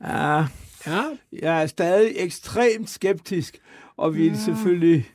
[0.00, 0.44] Ja,
[0.86, 3.58] Ja, jeg er stadig ekstremt skeptisk,
[3.96, 5.10] og vil selvfølgelig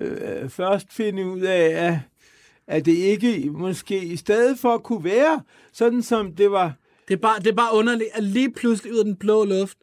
[0.00, 1.98] øh, først finde ud af, at,
[2.66, 5.42] at det ikke måske i stedet for kunne være
[5.72, 6.72] sådan, som det var.
[7.08, 9.78] Det er bare, det er bare underligt, at lige pludselig ud af den blå luft,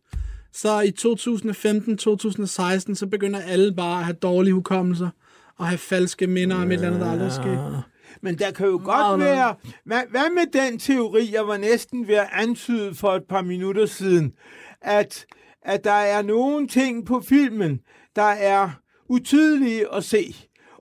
[0.54, 5.10] så i 2015-2016, så begynder alle bare at have dårlige hukommelser
[5.58, 7.84] og have falske minder om et eller andet, der aldrig er sket.
[8.22, 9.36] Men der kan jo Meget godt noget.
[9.36, 9.56] være...
[9.86, 13.86] Hvad, hvad med den teori, jeg var næsten ved at antyde for et par minutter
[13.86, 14.34] siden,
[14.82, 15.26] at,
[15.62, 17.80] at der er nogle ting på filmen,
[18.16, 18.70] der er
[19.10, 20.36] utydelige at se.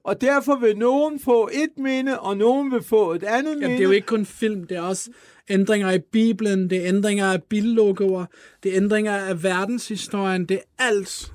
[0.04, 3.62] Og derfor vil nogen få et minde, og nogen vil få et andet minde.
[3.62, 5.10] Jamen, det er jo ikke kun film, det er også
[5.48, 8.26] ændringer i Bibelen, det er ændringer af billogoer,
[8.62, 11.32] det er ændringer af verdenshistorien, det er alt.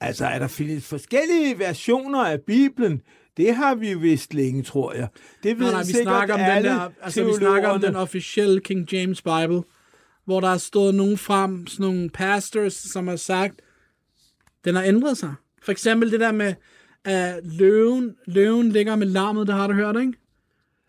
[0.00, 3.02] Altså, er der findes forskellige versioner af Bibelen?
[3.36, 5.08] Det har vi vist længe, tror jeg.
[5.42, 7.96] Det ved Nej, nej, vi sikkert snakker om den der, altså vi snakker om den
[7.96, 9.62] officielle King James Bible,
[10.30, 13.54] hvor der er stået nogen frem, sådan nogle pastors, som har sagt,
[14.64, 15.34] den har ændret sig.
[15.62, 16.54] For eksempel det der med,
[17.04, 20.12] at løven, løven ligger med lammet, det har du hørt, ikke?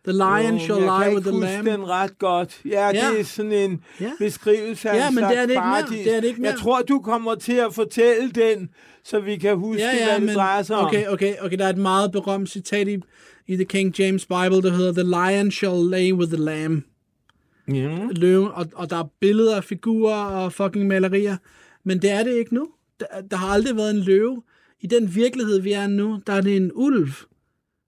[0.08, 1.68] The lion Jo, shall jeg kan lie with the lamb.
[1.68, 2.62] den ret godt.
[2.66, 3.10] Ja, Ja.
[3.12, 4.12] det er sådan en Ja.
[4.20, 5.64] beskrivelse af Ja, en men det er det ikke mere.
[5.64, 6.04] paradis.
[6.06, 6.58] Det er det ikke Jeg mere.
[6.60, 8.70] tror, du kommer til at fortælle den,
[9.04, 11.14] så vi kan huske, Ja, ja, hvad det men, drejer sig okay, om.
[11.14, 12.98] okay, okay, der er et meget berømt citat i,
[13.48, 16.84] i The King James Bible, der hedder, The lion shall lay with the lamb.
[17.68, 18.08] Ja.
[18.12, 21.38] Løven, og, og der er billeder af figurer og fucking malerier,
[21.84, 22.70] men det er det ikke nu.
[23.00, 24.44] Der, der har aldrig været en løve.
[24.82, 27.12] I den virkelighed, vi er nu, der er det en ulv.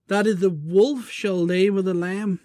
[0.09, 2.41] Der er det, The wolf shall lay with the lamb.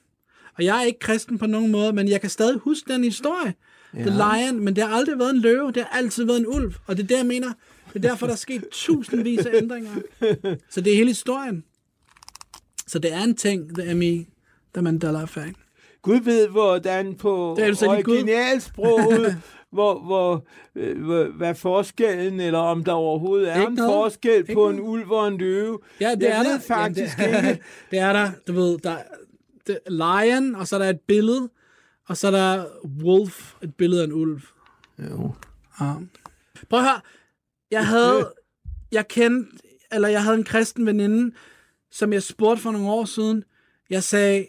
[0.59, 3.55] Og jeg er ikke kristen på nogen måde, men jeg kan stadig huske den historie.
[3.95, 4.03] Ja.
[4.03, 6.75] The lion, men det har aldrig været en løve, det har altid været en ulv.
[6.87, 7.53] Og det er det, jeg mener.
[7.93, 9.91] Det er derfor, der er sket tusindvis af ændringer.
[10.71, 11.65] Så det er hele historien.
[12.87, 14.27] Så det er en ting, The ME,
[14.75, 15.59] The Mandela Effect.
[16.03, 22.93] Gud ved, hvordan på er originalsproget, hvor, hvor, øh, hvor, hvad forskellen, eller om der
[22.93, 23.91] overhovedet er Ikke en noget.
[23.91, 24.75] forskel Ikke på noget.
[24.75, 25.79] en ulv og en løve.
[26.01, 26.59] Ja, det jeg er ved der.
[26.59, 27.63] faktisk Jamen, det, ikke.
[27.91, 28.31] det er der.
[28.47, 28.97] Du ved, der
[29.67, 31.51] det, lion, og så er der et billede,
[32.09, 32.65] og så er der
[33.05, 34.41] wolf, et billede af en ulv.
[34.99, 35.33] Jo.
[35.81, 35.93] Ja.
[36.71, 37.01] Prøv at høre.
[37.71, 38.33] Jeg havde,
[38.93, 39.51] jeg kendte,
[39.93, 41.35] eller jeg havde en kristen veninde,
[41.91, 43.45] som jeg spurgte for nogle år siden.
[43.91, 44.47] Jeg sagde,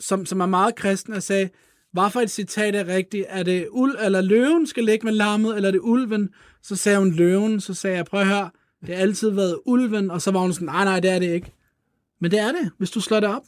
[0.00, 1.48] som, som er meget kristen, og sagde,
[1.92, 3.26] hvad for et citat er rigtigt?
[3.28, 6.28] Er det uld eller løven skal ligge med lammet, eller er det ulven?
[6.62, 10.10] Så sagde hun løven, så sagde jeg, prøv at høre, det har altid været ulven,
[10.10, 11.52] og så var hun sådan, nej, nej, det er det ikke.
[12.20, 13.42] Men det er det, hvis du slår det op.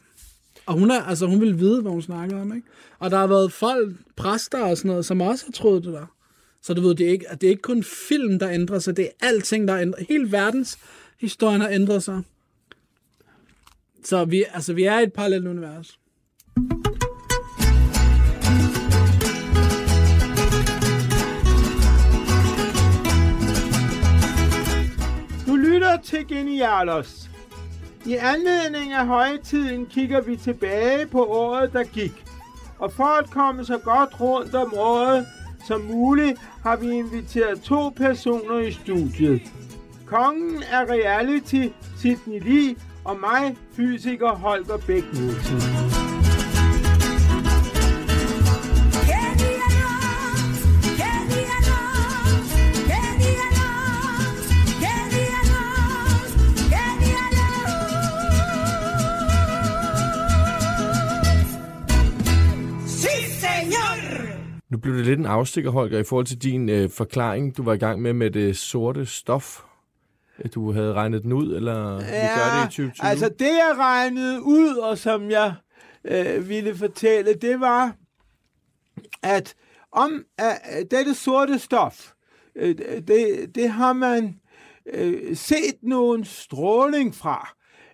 [0.65, 2.67] Og hun, er, altså, hun ville vide, hvad hun snakkede om, ikke?
[2.99, 6.05] Og der har været folk, præster og sådan noget, som også har troet det der.
[6.61, 9.05] Så du ved, det er ikke, det er ikke kun film, der ændrer sig, det
[9.05, 10.77] er alting, der ændrer Hele verdens
[11.19, 12.21] historien har ændret sig.
[14.03, 15.99] Så vi, altså, vi er i et parallelt univers.
[25.47, 27.29] Du lytter til Genialos.
[28.05, 32.25] I anledning af højtiden kigger vi tilbage på året, der gik.
[32.79, 35.25] Og for at komme så godt rundt om året
[35.67, 39.41] som muligt, har vi inviteret to personer i studiet.
[40.05, 45.92] Kongen af reality, Sidney Lee, og mig, fysiker Holger Bæk Nielsen.
[64.83, 67.77] Blev det lidt en afstikker, Holger, i forhold til din øh, forklaring, du var i
[67.77, 69.61] gang med med det sorte stof.
[70.37, 73.09] At Du havde regnet den ud, eller vi gør det i 2020?
[73.09, 75.53] altså det jeg regnede ud, og som jeg
[76.05, 77.95] øh, ville fortælle, det var,
[79.23, 79.55] at
[79.91, 82.11] om at, at dette sorte stof,
[82.55, 82.75] øh,
[83.07, 84.39] det, det har man
[84.93, 87.49] øh, set nogen stråling fra.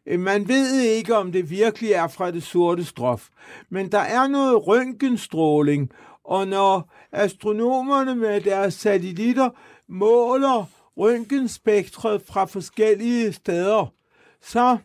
[0.08, 3.28] Øh, Man ved ikke, om det virkelig er fra det sorte stof,
[3.70, 5.92] men der er noget røntgenstråling,
[6.30, 9.50] og når astronomerne med deres satellitter
[9.88, 10.66] måler
[10.98, 13.94] røntgenspektret fra forskellige steder,
[14.42, 14.78] så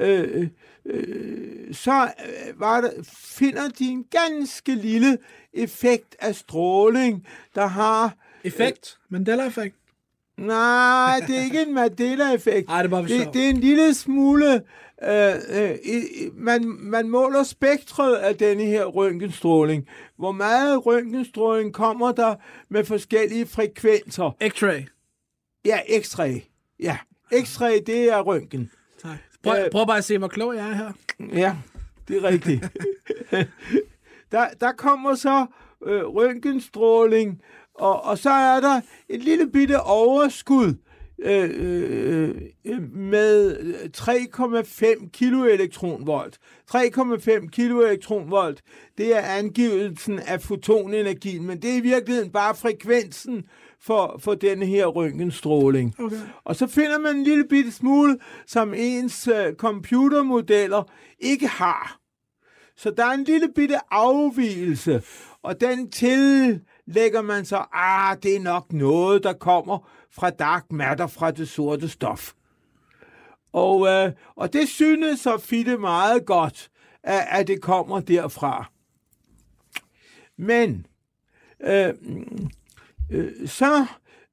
[0.00, 0.48] øh,
[0.84, 5.18] øh, så øh, var der, finder de en ganske lille
[5.52, 8.14] effekt af stråling, der har...
[8.44, 8.98] Effekt.
[9.08, 9.76] Mandela-effekt.
[10.36, 12.68] Nej, det er ikke en Mandela-effekt.
[13.08, 14.62] Det er det, det er en lille smule...
[15.04, 15.74] Øh, øh,
[16.34, 19.86] man, man måler spektret af denne her røntgenstråling.
[20.18, 22.34] Hvor meget røntgenstråling kommer der
[22.68, 24.36] med forskellige frekvenser?
[24.42, 24.84] X-ray.
[25.64, 26.40] Ja, X-ray.
[26.80, 26.98] Ja,
[27.32, 28.70] X-ray, det er røntgen.
[29.02, 29.16] Tak.
[29.42, 29.70] Prøv, Øh.
[29.70, 30.92] prøv bare at se, hvor klog jeg er her.
[31.32, 31.56] Ja,
[32.08, 32.64] det er rigtigt.
[34.32, 35.46] der, der kommer så
[35.86, 37.42] øh, røntgenstråling,
[37.74, 40.74] og, og så er der et lille bitte overskud
[41.22, 43.56] øh, øh, øh, med
[43.96, 46.38] 3,5 kiloelektronvolt.
[46.74, 48.62] 3,5 kiloelektronvolt,
[48.98, 53.44] det er angivelsen af fotonenergien, men det er i virkeligheden bare frekvensen
[53.80, 55.94] for, for denne her røntgenstråling.
[55.98, 56.16] Okay.
[56.44, 60.82] Og så finder man en lille bitte smule, som ens øh, computermodeller
[61.18, 62.00] ikke har.
[62.76, 65.02] Så der er en lille bitte afvielse,
[65.42, 71.06] og den tillægger man så, ah, det er nok noget, der kommer fra dark matter,
[71.06, 72.32] fra det sorte stof.
[73.52, 76.70] Og, øh, og det synes så Fitte meget godt,
[77.02, 78.70] at, at det kommer derfra.
[80.36, 80.86] Men
[81.60, 81.94] øh,
[83.10, 83.80] øh, så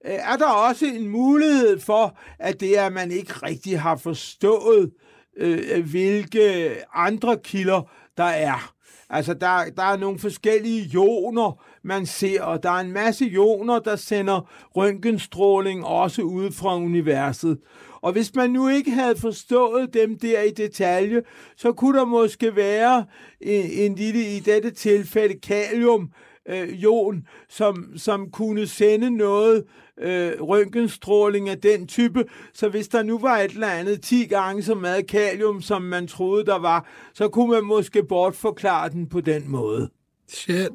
[0.06, 3.96] øh, er der også en mulighed for, at det er, at man ikke rigtig har
[3.96, 4.92] forstået,
[5.38, 8.74] øh, hvilke andre kilder der er.
[9.10, 13.80] Altså, der, der er nogle forskellige ioner, man ser, og der er en masse ioner,
[13.80, 17.58] der sender røntgenstråling også ud fra universet.
[18.02, 21.22] Og hvis man nu ikke havde forstået dem der i detalje,
[21.56, 23.06] så kunne der måske være
[23.42, 26.10] en, en lille, i dette tilfælde, kalium,
[26.50, 29.64] øh, ion, som, som kunne sende noget
[30.00, 32.26] øh, røntgenstråling af den type.
[32.54, 36.08] Så hvis der nu var et eller andet 10 gange så meget kalium, som man
[36.08, 39.90] troede, der var, så kunne man måske bortforklare den på den måde.
[40.28, 40.72] Shit.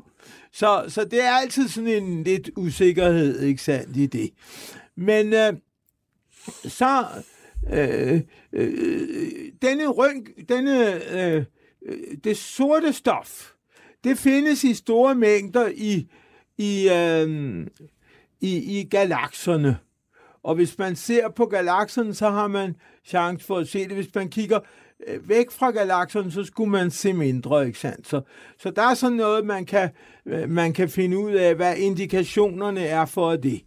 [0.53, 4.31] Så, så det er altid sådan en lidt usikkerhed, ikke sandt, i det.
[4.97, 5.53] Men øh,
[6.65, 7.05] så
[7.73, 8.21] øh,
[8.53, 11.45] øh, denne rønk, denne, øh,
[11.87, 13.51] øh, det sorte stof,
[14.05, 16.09] det findes i store mængder i,
[16.59, 17.67] i, øh,
[18.41, 19.79] i, i galakserne.
[20.43, 23.93] Og hvis man ser på galakserne, så har man chance for at se det.
[23.93, 24.61] Hvis man kigger
[25.07, 28.09] Øh, væk fra galakserne, så skulle man se mindre, ikke sandt?
[28.09, 28.21] Så,
[28.59, 29.91] så der er sådan noget, man kan,
[30.27, 33.63] øh, man kan finde ud af, hvad indikationerne er for det.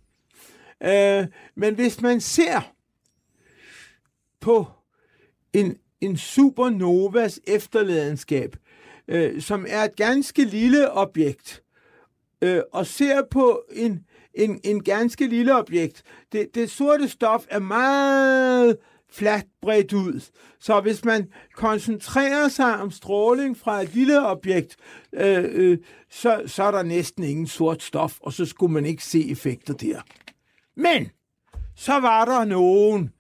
[0.84, 2.72] Øh, men hvis man ser
[4.42, 4.68] på
[5.54, 8.56] en, en supernovas efterladenskab,
[9.08, 11.64] øh, som er et ganske lille objekt,
[12.42, 16.04] øh, og ser på en, en, en ganske lille objekt.
[16.32, 18.78] Det, det sorte stof er meget
[19.16, 20.32] fladt bredt ud.
[20.60, 24.76] Så hvis man koncentrerer sig om stråling fra et lille objekt,
[25.14, 25.78] øh, øh,
[26.10, 29.74] så, så er der næsten ingen sort stof, og så skulle man ikke se effekter
[29.74, 30.02] der.
[30.76, 31.10] Men
[31.76, 33.12] så var der nogen,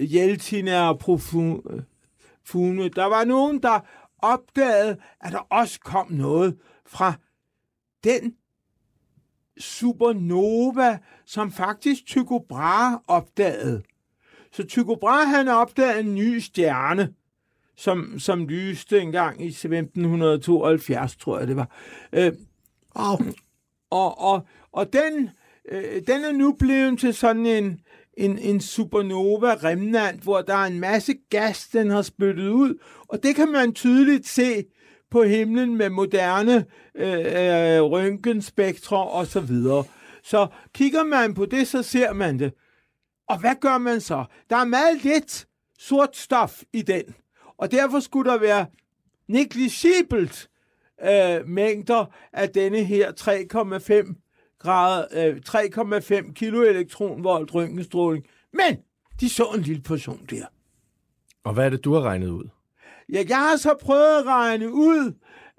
[0.00, 3.80] Jeltina og Profune, der var nogen, der
[4.18, 7.12] opdagede, at der også kom noget fra
[8.04, 8.34] den
[9.58, 13.82] supernova, som faktisk Tycho Brahe opdagede.
[14.52, 17.08] Så Tycho Brahe, han opdagede en ny stjerne,
[17.76, 21.70] som, som lyste engang i 1572, tror jeg det var.
[22.12, 22.32] Øh,
[22.90, 23.20] og,
[23.90, 25.30] og, og, og den,
[25.72, 27.80] øh, den er nu blevet til sådan en,
[28.16, 32.74] en, en supernova remnant, hvor der er en masse gas, den har spyttet ud,
[33.08, 34.64] og det kan man tydeligt se
[35.10, 39.84] på himlen med moderne øh, øh, røntgenspektre og så videre.
[40.22, 42.52] Så kigger man på det, så ser man det.
[43.28, 44.24] Og hvad gør man så?
[44.50, 45.46] Der er meget lidt
[45.78, 47.02] sort stof i den,
[47.58, 48.66] og derfor skulle der være
[49.28, 50.50] negligibelt
[51.02, 54.14] øh, mængder af denne her 3,5
[54.58, 58.24] grader, øh, 3,5 kilo elektronvolt røntgenstråling.
[58.52, 58.76] Men
[59.20, 60.46] de så en lille portion der.
[61.44, 62.48] Og hvad er det, du har regnet ud?
[63.12, 65.12] Ja, jeg har så prøvet at regne ud,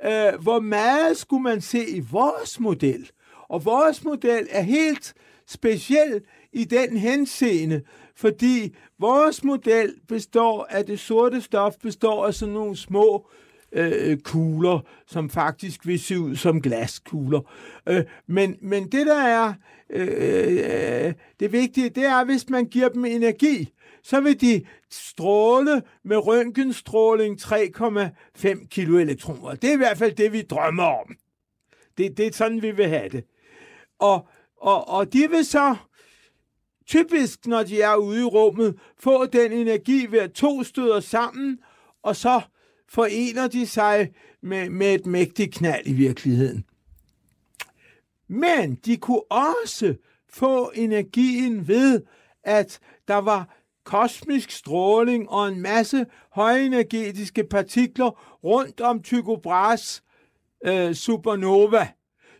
[0.05, 3.10] øh, hvor meget skulle man se i vores model.
[3.49, 5.13] Og vores model er helt
[5.47, 6.21] speciel
[6.53, 7.81] i den henseende,
[8.15, 13.29] fordi vores model består af det sorte stof, består af sådan nogle små
[13.71, 17.41] øh, kugler, som faktisk vil se ud som glaskugler.
[17.89, 19.53] Øh, men, men det, der er
[19.89, 25.82] øh, øh det vigtige, det er, hvis man giver dem energi, så vil de stråle
[26.03, 29.55] med røntgenstråling 3,5 kilo elektroner.
[29.55, 31.15] Det er i hvert fald det, vi drømmer om.
[31.97, 33.24] Det, det er sådan, vi vil have det.
[33.99, 35.76] Og, og, og de vil så
[36.89, 41.59] typisk, når de er ude i rummet, få den energi ved at to støder sammen,
[42.03, 42.41] og så
[42.87, 44.11] forener de sig
[44.41, 46.65] med, med et mægtigt knald i virkeligheden.
[48.27, 49.95] Men de kunne også
[50.29, 52.01] få energien ved,
[52.43, 60.03] at der var kosmisk stråling og en masse højenergetiske partikler rundt om Tycho Brahes
[60.65, 61.87] øh, supernova.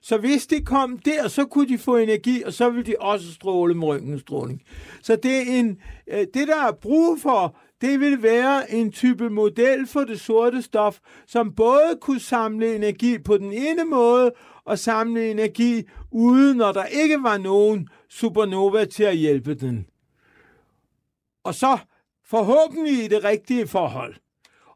[0.02, 3.34] Så hvis de kom der, så kunne de få energi, og så ville de også
[3.34, 4.62] stråle med røntgenstråling.
[5.02, 5.78] Så det, er en,
[6.08, 10.62] øh, det, der er brug for, det vil være en type model for det sorte
[10.62, 14.32] stof, som både kunne samle energi på den ene måde,
[14.66, 19.88] og samle energi uden, når der ikke var nogen supernova til at hjælpe den.
[21.44, 21.78] Og så
[22.26, 24.16] forhåbentlig i det rigtige forhold.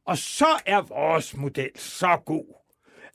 [0.05, 2.62] Og så er vores model så god,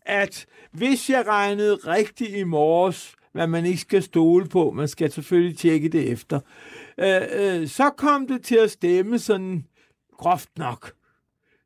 [0.08, 5.12] at hvis jeg regnede rigtigt i morges, hvad man ikke skal stole på, man skal
[5.12, 6.40] selvfølgelig tjekke det efter,
[6.98, 9.66] øh, øh, så kom det til at stemme sådan
[10.16, 10.92] groft nok,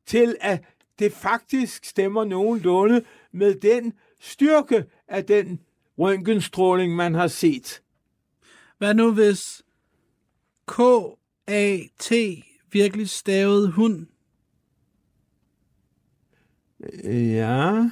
[0.07, 0.65] til at
[0.99, 5.61] det faktisk stemmer nogenlunde med den styrke af den
[5.99, 7.83] røntgenstråling, man har set.
[8.79, 9.63] Hvad nu hvis
[10.67, 12.13] K-A-T
[12.73, 14.07] virkelig stavede hund?
[17.05, 17.91] Ja,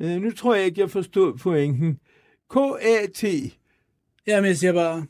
[0.00, 2.00] øh, nu tror jeg ikke, jeg forstod pointen.
[2.50, 3.24] K-A-T.
[4.26, 5.06] Jamen, jeg siger bare...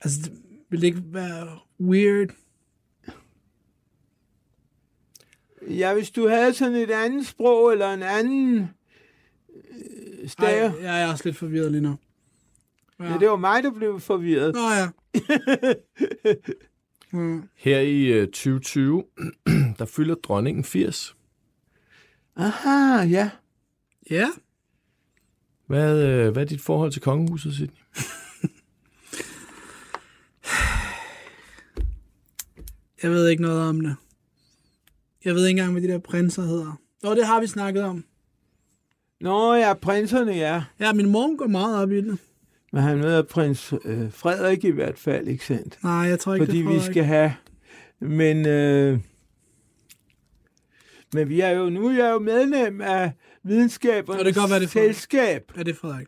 [0.00, 0.32] Altså, det
[0.70, 2.28] vil det ikke være weird?
[5.68, 10.74] Ja, hvis du havde sådan et andet sprog eller en anden øh, Ej, stave.
[10.82, 11.96] jeg er også lidt forvirret lige nu.
[13.00, 14.54] Ja, det var mig, der blev forvirret.
[14.54, 14.88] Nå ja.
[17.18, 17.48] mm.
[17.54, 19.04] Her i øh, 2020,
[19.78, 21.16] der fylder dronningen 80.
[22.36, 23.30] Aha, ja.
[24.10, 24.28] Ja.
[25.66, 27.76] Hvad, øh, hvad er dit forhold til kongehuset, Sidney?
[33.02, 33.96] Jeg ved ikke noget om det.
[35.24, 36.80] Jeg ved ikke engang, hvad de der prinser hedder.
[37.02, 38.04] Nå, det har vi snakket om.
[39.20, 40.64] Nå ja, prinserne, ja.
[40.80, 42.18] Ja, min mor går meget op i det.
[42.72, 45.78] Men han med prins øh, Frederik i hvert fald, ikke sandt?
[45.82, 47.34] Nej, jeg tror ikke, Fordi det vi skal have...
[48.00, 48.98] Men, øh,
[51.14, 53.12] men vi er jo, nu er jeg jo medlem af
[53.44, 55.52] videnskabernes Og det kan godt være, det er selskab.
[55.56, 56.06] Er det Frederik?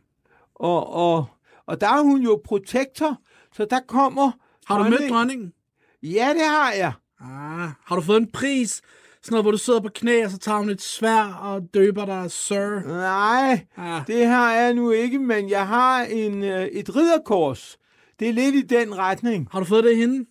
[0.55, 1.26] Og, og,
[1.66, 3.16] og der er hun jo protektor,
[3.57, 4.31] så der kommer...
[4.66, 5.53] Har du mødt dronning- dronningen?
[6.03, 6.93] Ja, det har jeg.
[7.20, 8.70] Ah, har du fået en pris?
[9.22, 12.05] Sådan noget, hvor du sidder på knæ, og så tager hun et svær og døber
[12.07, 12.81] dig Sir.
[12.87, 17.76] Nej, Ah, det har jeg nu ikke, men jeg har en, øh, et ridderkors.
[18.20, 19.49] Det er lidt i den retning.
[19.53, 20.30] har du fået det hende?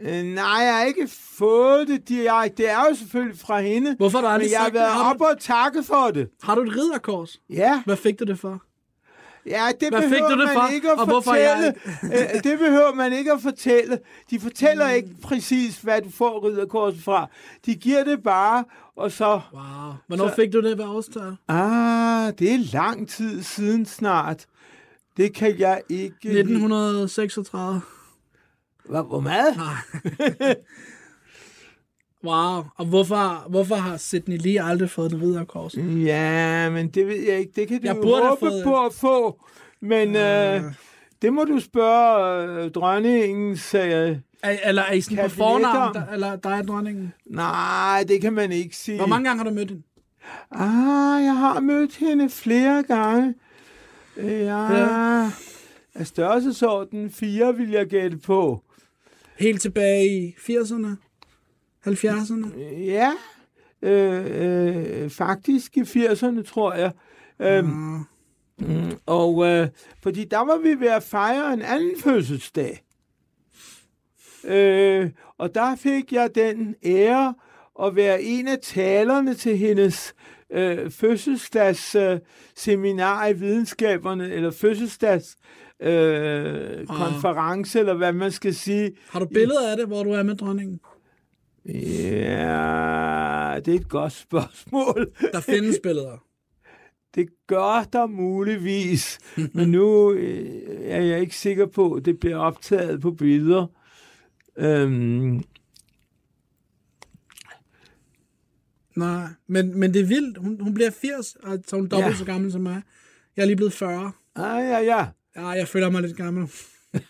[0.00, 2.62] Øh, nej, jeg har ikke fået det direkte.
[2.62, 3.94] Det er jo selvfølgelig fra hende.
[3.96, 4.80] Hvorfor har du Men aldrig jeg har sagt det?
[4.80, 6.28] været Har op du, og takke for det.
[6.42, 7.40] har du et ridderkors?
[7.50, 8.62] Ja, Hvad fik du det for?
[9.46, 10.74] ja det Hvad fik behøver du det man for?
[10.74, 11.74] ikke at Og hvorfor fortælle.
[12.36, 13.98] Øh, det behøver man ikke at fortælle.
[14.30, 15.16] De fortæller ikke Mm.
[15.22, 17.26] præcis, hvad du får ridderkorset fra.
[17.66, 18.64] De giver det bare,
[18.96, 19.40] og så...
[19.52, 19.62] Wow.
[20.06, 21.36] Hvornår Så- fik du det ved årstal?
[21.48, 24.46] Ah, det er lang tid siden snart.
[25.16, 26.16] Det kan jeg ikke...
[26.28, 27.80] 1936.
[28.88, 29.54] Hvor, hvor meget?
[32.24, 32.64] Wow.
[32.76, 35.74] Og hvorfor, hvorfor har Sidney Lee aldrig fået et ridderkors?
[36.04, 37.52] Ja, men det ved jeg ikke.
[37.56, 39.40] Det kan du Jeg burde håbe fået- på at få.
[39.80, 40.62] Men øh,
[41.22, 44.20] det må du spørge øh, dronningen, sagde jeg.
[44.42, 45.72] Er, eller er I sådan på Kabinetter?
[45.72, 47.12] fornavn, der, eller der er dronningen?
[47.26, 48.98] Nej, det kan man ikke sige.
[48.98, 49.82] Hvor mange gange har du mødt hende?
[50.50, 53.34] Ah, jeg har mødt hende flere gange.
[54.16, 55.30] Ja, Ja.
[55.98, 58.62] Af størrelsesorden fire vil jeg gætte på.
[59.38, 60.88] Helt tilbage i 80'erne?
[61.86, 62.58] 70'erne?
[62.78, 63.12] Ja,
[63.82, 64.24] øh,
[65.02, 66.92] øh, faktisk i 80'erne, tror jeg.
[67.40, 68.00] Øhm, Ah.
[68.58, 69.68] Mm, og øh,
[70.02, 72.84] fordi der var vi ved at fejre en anden fødselsdag.
[74.44, 77.34] Øh, og der fik jeg den ære
[77.82, 80.14] at være en af talerne til hendes
[80.50, 82.18] øh, fødselsdags øh,
[82.68, 85.36] i videnskaberne, eller fødselsdags
[85.80, 88.92] øh, konference, eller hvad man skal sige.
[89.08, 90.80] Har du billeder af det, hvor du er med dronningen?
[91.64, 95.10] Ja, det er et godt spørgsmål.
[95.32, 96.22] Der findes billeder.
[97.14, 99.18] Det gør der muligvis,
[99.54, 103.66] men nu øh, er jeg ikke sikker på, at det bliver optaget på billeder.
[104.56, 105.42] Øhm,
[108.96, 110.38] Nej, men, men det er vildt.
[110.38, 112.18] Hun, hun bliver 80, og så er hun dobbelt Ja.
[112.18, 112.82] så gammel som mig.
[113.36, 114.12] Jeg er lige blevet 40.
[114.34, 115.06] ah, ja, ja.
[115.36, 116.48] Ja, jeg føler mig lidt gammel.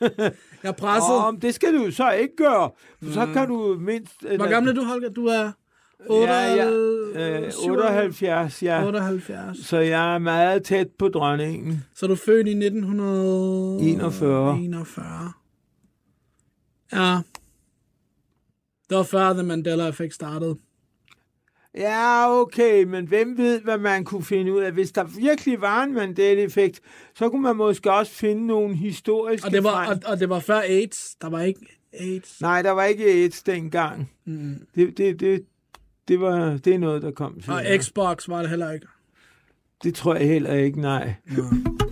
[0.63, 1.15] jeg er presset.
[1.15, 2.71] Og det skal du så ikke gøre,
[3.03, 4.13] for så kan du mindst...
[4.37, 5.09] Hvor gammel er du, Holger?
[5.11, 5.53] Du er
[6.09, 6.71] 8, Ja, ja.
[6.71, 8.87] Øh, 78, ja.
[8.87, 9.59] 78.
[9.59, 11.85] Så jeg er meget tæt på dronningen.
[11.95, 13.89] Så er du født i 1941.
[13.91, 14.59] 41.
[14.59, 15.33] 41.
[16.93, 17.21] Ja.
[18.89, 20.57] Det var før The Mandela-effekt startede.
[21.77, 24.73] Ja, okay, men hvem ved, hvad man kunne finde ud af?
[24.73, 26.81] Hvis der virkelig var en Mandela-effekt,
[27.15, 30.41] så kunne man måske også finde nogle historiske Og det var, og, og det var
[30.41, 31.15] før AIDS.
[31.15, 31.61] Der var ikke
[31.93, 32.41] AIDS.
[32.41, 34.11] Nej, der var ikke AIDS dengang.
[34.25, 34.67] Mm.
[34.75, 35.45] Det, det, det,
[36.09, 37.53] det, var, det er noget, der kom til.
[37.53, 38.87] Og Xbox var det heller ikke.
[39.83, 41.15] Det tror jeg heller ikke, nej.
[41.29, 41.86] ¡Échale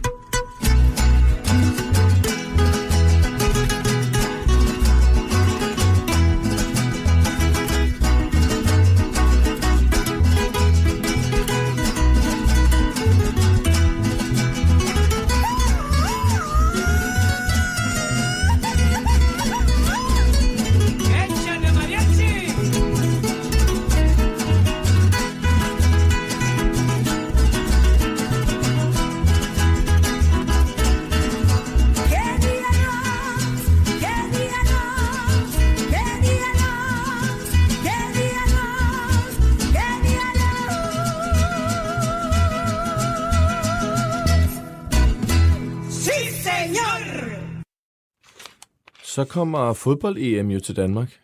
[49.14, 51.20] Så kommer fodbold-EM jo til Danmark.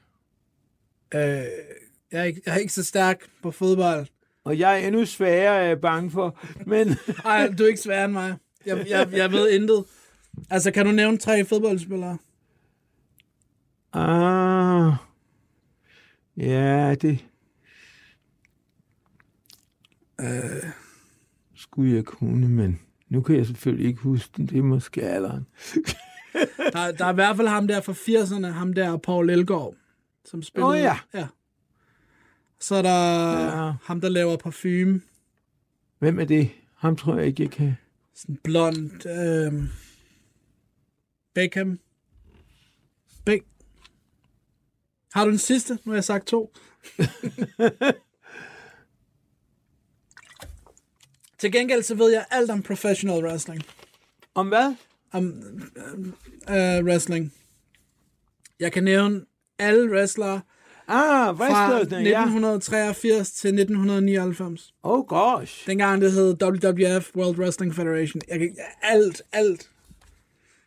[1.15, 1.47] Øh, jeg,
[2.13, 4.07] er ikke, jeg er ikke så stærk på fodbold.
[4.45, 6.41] Og jeg er endnu sværere, er jeg bange for.
[6.67, 6.89] Men
[7.25, 8.37] Ej, du er ikke sværere end mig.
[8.67, 9.85] Jeg, jeg, jeg ved intet.
[10.51, 12.19] Altså, kan du nævne tre fodboldspillere?
[13.93, 14.93] Ah.
[16.37, 17.25] Ja, det...
[20.21, 20.71] Øh,
[21.55, 24.47] skulle jeg kunne, men nu kan jeg selvfølgelig ikke huske den.
[24.47, 25.47] Det er måske alderen.
[26.73, 29.75] Der, der er i hvert fald ham der fra 80'erne, ham der Paul Elgård,
[30.25, 30.71] som spillede.
[30.73, 30.99] Åh, ja.
[31.15, 31.27] ja.
[32.61, 33.33] Så er der
[33.67, 33.73] Ja.
[33.83, 35.01] ham, der laver parfume.
[35.99, 36.51] Hvem er det?
[36.77, 37.77] Ham tror jeg ikke, jeg kan.
[38.15, 39.07] Sådan blond.
[39.07, 39.53] Øh,
[41.35, 41.81] Beckham.
[43.25, 43.41] Be-
[45.13, 45.79] har du den sidste?
[45.85, 46.53] Nu har jeg sagt to.
[51.39, 53.63] Til gengæld så ved jeg alt om professional wrestling.
[54.35, 54.75] Om hvad?
[55.13, 55.27] Om
[56.51, 57.33] øh, wrestling.
[58.61, 59.21] Jeg kan nævne
[59.59, 60.41] alle wrestlere
[60.89, 62.21] Ah, fra wrestlerne, ja.
[62.21, 64.75] 1983 til 1999.
[64.83, 65.67] Oh gosh.
[65.67, 68.21] Dengang det hed WWF, World Wrestling Federation.
[68.29, 69.71] Jeg kan, alt, alt.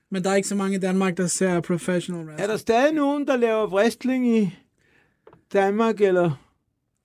[0.09, 2.49] Men der er ikke så mange i Danmark, der ser professional Er wrestling.
[2.49, 4.55] der stadig nogen, der laver wrestling i
[5.53, 6.31] Danmark, eller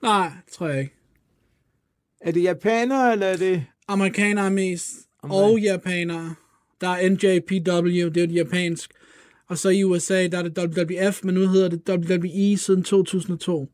[0.03, 0.95] Nej, tror jeg ikke.
[2.21, 3.65] er det japanere, eller er det...
[3.89, 4.91] Amerikanere mest,
[5.23, 6.35] og japanere.
[6.81, 8.91] Der er NJPW, det er jo japansk.
[9.49, 13.71] Og så i USA, der er det WWF, men nu hedder det WWE siden 2002.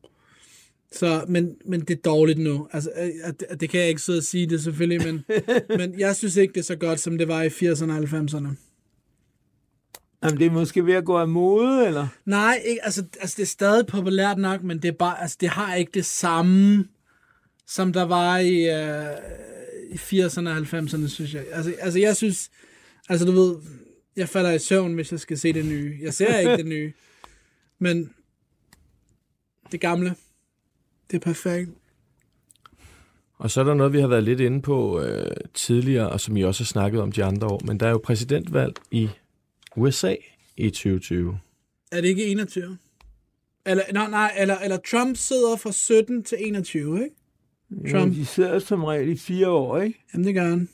[0.91, 2.67] Så, men, men det er dårligt nu.
[2.71, 5.23] Altså, øh, at- at det kan jeg ikke sidde og sige det selvfølgelig, men,
[5.79, 8.47] men jeg synes ikke, det er så godt, som det var i 80'erne og 90'erne.
[10.23, 12.07] Jamen, det er måske ved at gå af mode, eller?
[12.25, 15.49] Nej, ikke, altså, altså det er stadig populært nok, men det, er bare, altså, det
[15.49, 16.85] har ikke det samme,
[17.67, 19.05] som der var i, øh,
[19.91, 21.43] i 80'erne og 90'erne, synes jeg.
[21.51, 22.49] Altså, altså jeg synes,
[23.09, 23.55] altså du ved,
[24.15, 25.97] jeg falder i søvn, hvis jeg skal se det nye.
[26.01, 26.93] Jeg ser ikke det nye,
[27.79, 28.13] men
[29.71, 30.15] det gamle,
[31.11, 31.69] det er perfekt.
[33.37, 36.37] Og så er der noget, vi har været lidt inde på øh, tidligere, og som
[36.37, 39.09] I også har snakket om de andre år, men der er jo præsidentvalg i
[39.75, 40.15] USA
[40.57, 41.39] i 2020.
[41.91, 42.77] Er det ikke 21?
[43.65, 47.15] Eller, nej, nej, eller, eller Trump sidder fra 17 til 21, ikke?
[47.91, 48.15] Trump.
[48.15, 49.99] De sidder som regel i fire år, ikke?
[50.13, 50.69] Jamen, det gør han.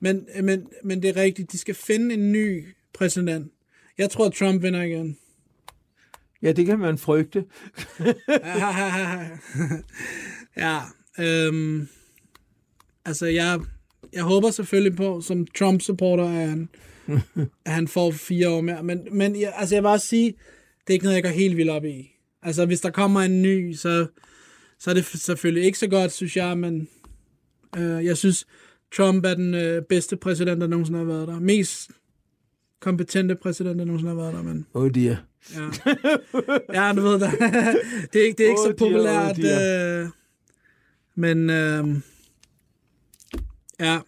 [0.00, 1.52] Men, men, men det er rigtigt.
[1.52, 3.52] De skal finde en ny præsident.
[3.98, 5.18] Jeg tror, Trump vinder igen.
[6.42, 7.44] Ja, det kan man frygte.
[10.56, 10.80] ja.
[11.18, 11.88] Øhm,
[13.04, 13.60] altså, jeg,
[14.12, 16.68] jeg håber selvfølgelig på, som Trump-supporter, at han,
[17.66, 18.82] at han får fire år mere.
[18.82, 21.56] Men, men jeg, altså, jeg vil også sige, det er ikke noget, jeg går helt
[21.56, 22.10] vildt op i.
[22.42, 24.06] Altså, hvis der kommer en ny, så,
[24.78, 26.88] så er det selvfølgelig ikke så godt, synes jeg, men
[27.76, 28.46] øh, jeg synes,
[28.96, 31.40] Trump er den øh, bedste præsident, der nogensinde har været der.
[31.40, 31.90] Mest
[32.80, 35.24] kompetente præsident, der nogensinde har været der, men oh, dear.
[35.54, 36.84] ja.
[36.86, 37.30] ja, du ved det.
[38.12, 39.38] det er ikke, det er ikke Oh så dear, populært.
[39.38, 40.02] oh dear.
[40.02, 40.08] øh,
[41.14, 42.00] men øh,
[43.80, 44.00] ja,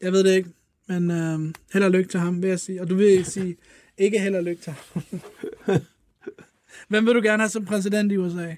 [0.00, 0.50] jeg ved det ikke.
[0.88, 2.80] Men øh, held og lykke til ham, vil jeg sige.
[2.82, 3.56] Og du vil sige,
[3.98, 5.02] ikke held og lykke til ham.
[6.88, 8.54] Hvem vil du gerne have som præsident i USA?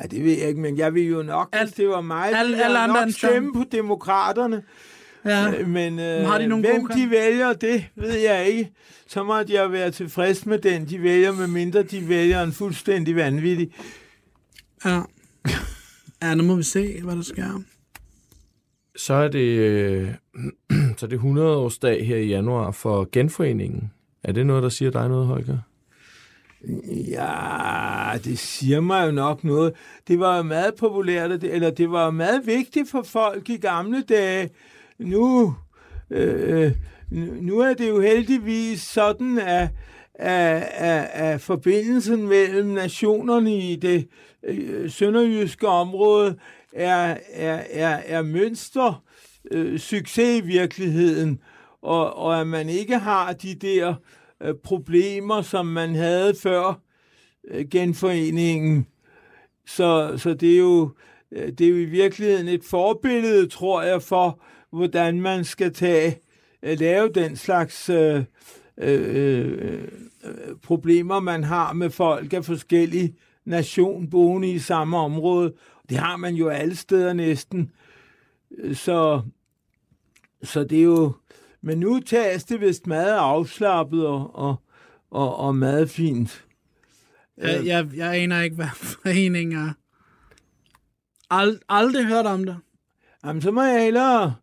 [0.00, 2.32] Ej, det ved jeg ikke, men jeg vil jo nok, Alt- hvis det var mig,
[2.32, 4.62] alle- ville alle andre nok stemme på demokraterne.
[5.24, 8.70] Ja, Øh, Men øh, Har de nogle hvem gode de vælger, det ved jeg ikke.
[9.06, 13.16] Så må jeg være tilfreds med den, de vælger, med mindre de vælger en fuldstændig
[13.16, 13.70] vanvittig.
[14.84, 15.00] ja.
[16.22, 17.62] Ja, nu må vi se, hvad der sker.
[18.96, 20.08] Så er det, øh,
[20.98, 23.92] så er det 100-årsdag her i januar for genforeningen.
[24.22, 25.58] Er det noget, der siger dig noget, Holger?
[27.10, 29.72] Ja, det siger mig jo nok noget.
[30.08, 34.02] Det var jo meget populært, eller det var jo meget vigtigt for folk i gamle
[34.02, 34.50] dage.
[34.98, 35.54] Nu,
[36.10, 36.72] øh,
[37.10, 39.68] nu nu er det jo heldigvis sådan, at,
[40.14, 44.08] at, at, at forbindelsen mellem nationerne i det
[44.44, 46.36] øh, sønderjyske område
[46.72, 49.02] er, er, er, er mønster
[49.50, 51.40] øh, succes i virkeligheden,
[51.82, 53.94] og, og at man ikke har de der
[54.42, 56.80] øh, problemer, som man havde før
[57.48, 58.86] øh, genforeningen.
[59.66, 60.90] Så, så det, er jo,
[61.32, 66.20] øh, det er jo i virkeligheden et forbillede, tror jeg, for hvordan man skal tage,
[66.62, 68.24] øh, lave den slags øh,
[68.78, 69.88] øh,
[70.24, 73.14] øh, problemer, man har med folk af forskellige
[73.44, 75.54] nation boende i samme område.
[75.88, 77.70] Det har man jo alle steder næsten.
[78.58, 79.22] Øh, så,
[80.42, 81.12] så det er jo...
[81.62, 84.56] Men nu tages det vist meget afslappet og, og,
[85.10, 86.44] og, og meget fint.
[87.38, 88.68] Jeg, jeg, jeg aner ikke, hvad
[89.02, 89.72] forening er.
[91.30, 92.56] Ald, aldrig hørt om det.
[93.24, 94.34] Jamen, så må jeg hellere...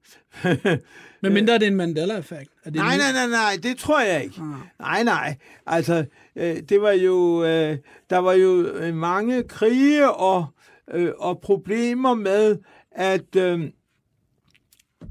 [1.24, 2.52] Men mindre er det en Mandela-effekt.
[2.66, 4.42] Det Nej, nej, nej, nej, det tror jeg ikke.
[4.80, 5.38] Nej, nej.
[5.66, 6.06] Altså,
[6.36, 7.78] øh, det var jo, øh,
[8.10, 10.46] der var jo øh, mange krige og,
[10.94, 12.58] øh, og problemer med,
[12.92, 13.70] at øh,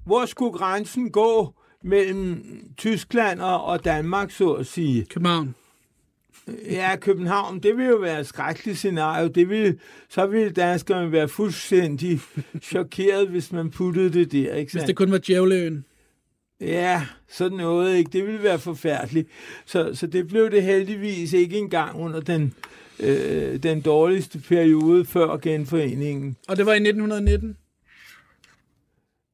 [0.05, 2.45] hvor skulle grænsen gå mellem
[2.76, 5.05] Tyskland og, Danmark, så at sige.
[5.05, 5.55] København.
[6.70, 9.28] Ja, København, det vil jo være et skrækkeligt scenario.
[9.28, 9.78] Det vil,
[10.09, 12.20] så ville danskerne være fuldstændig
[12.62, 15.85] chokeret, hvis man puttede det der, ikke Hvis det kun var Djævleøen.
[16.61, 18.11] Ja, sådan noget, ikke?
[18.12, 19.28] Det ville være forfærdeligt.
[19.66, 22.55] Så, så det blev det heldigvis ikke engang under den,
[23.01, 26.37] øh, den dårligste periode før genforeningen.
[26.49, 27.57] Og det var i 1919.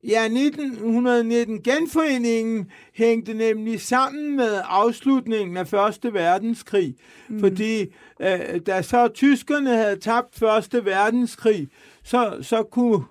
[0.05, 6.95] Ja, 1919 genforeningen hængte nemlig sammen med afslutningen af Første Verdenskrig,
[7.29, 7.41] mm.
[7.41, 7.81] fordi
[8.21, 11.69] øh, da så tyskerne havde tabt Første Verdenskrig,
[12.03, 13.05] så, så kunne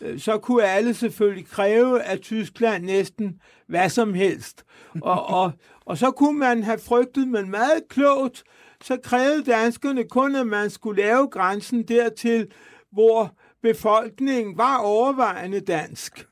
[0.00, 4.64] øh, så kunne alle selvfølgelig kræve af Tyskland næsten hvad som helst.
[5.02, 5.52] Og, og,
[5.84, 8.44] og så kunne man have frygtet, men meget klogt,
[8.82, 12.46] så krævede danskerne kun, at man skulle lave grænsen dertil,
[12.92, 13.34] hvor
[13.64, 16.26] befolkningen var overvejende dansk,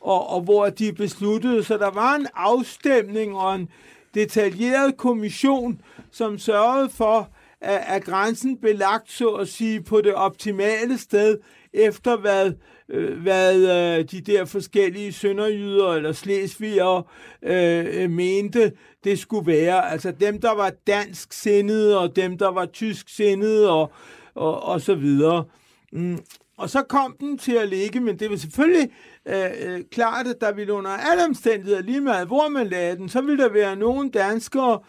[0.00, 3.68] og, og hvor de besluttede, så der var en afstemning og en
[4.14, 5.80] detaljeret kommission,
[6.10, 7.28] som sørgede for,
[7.60, 11.38] at, at grænsen blev lagt, så at sige, på det optimale sted,
[11.72, 12.52] efter hvad,
[12.88, 17.02] øh, hvad øh, de der forskellige sønderjyder eller slesvigere
[17.42, 18.72] øh, øh mente,
[19.04, 19.90] det skulle være.
[19.90, 23.92] Altså dem, der var dansk sindede, og dem, der var tysk sindede, og,
[24.34, 25.44] og, og så videre.
[25.92, 26.18] Mm.
[26.58, 28.90] Og så kom den til at ligge, men det var selvfølgelig
[29.28, 33.08] øh, øh, klart, at der ville under alle omstændigheder, lige meget hvor man lagde den,
[33.08, 34.80] så ville der være nogle danskere,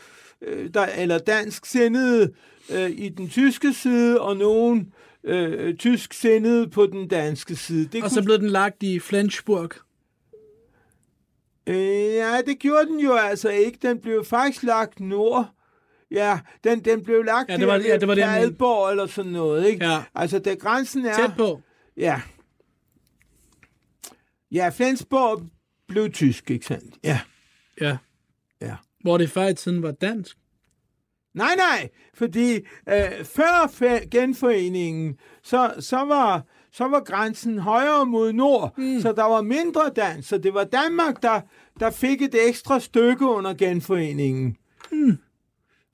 [0.42, 2.34] øh, der, eller dansk sindede
[2.72, 4.94] øh, i den tyske side, og nogen
[5.24, 7.88] øh, tysk sindede på den danske side.
[7.88, 9.70] Det Og så blev den lagt i Flensburg.
[11.68, 13.80] Øh, ja, det gjorde den jo altså ikke.
[13.82, 15.50] Den blev faktisk lagt nord.
[16.12, 18.30] Ja, den, den blev lagt Ja, det var- der ja, det var mente.
[18.30, 19.86] Padborg eller sådan noget, ikke?
[19.86, 20.04] Ja.
[20.16, 21.16] Altså, da grænsen er...
[21.16, 21.62] Tæt på.
[21.98, 22.22] Ja.
[24.52, 25.42] Ja, Flensborg
[25.88, 26.96] blev tysk, ikke sandt?
[27.04, 27.20] Ja.
[27.82, 27.98] Ja.
[28.62, 28.76] Ja.
[29.02, 30.38] Hvor det før i tiden var dansk.
[31.34, 32.56] Nej, nej, fordi
[32.90, 39.02] øh, før genforeningen, så, så, var, så var grænsen højere mod nord, mm.
[39.02, 41.42] så der var mindre dansk, så det var Danmark, der,
[41.80, 44.58] der fik et ekstra stykke under genforeningen.
[44.92, 45.18] Mm.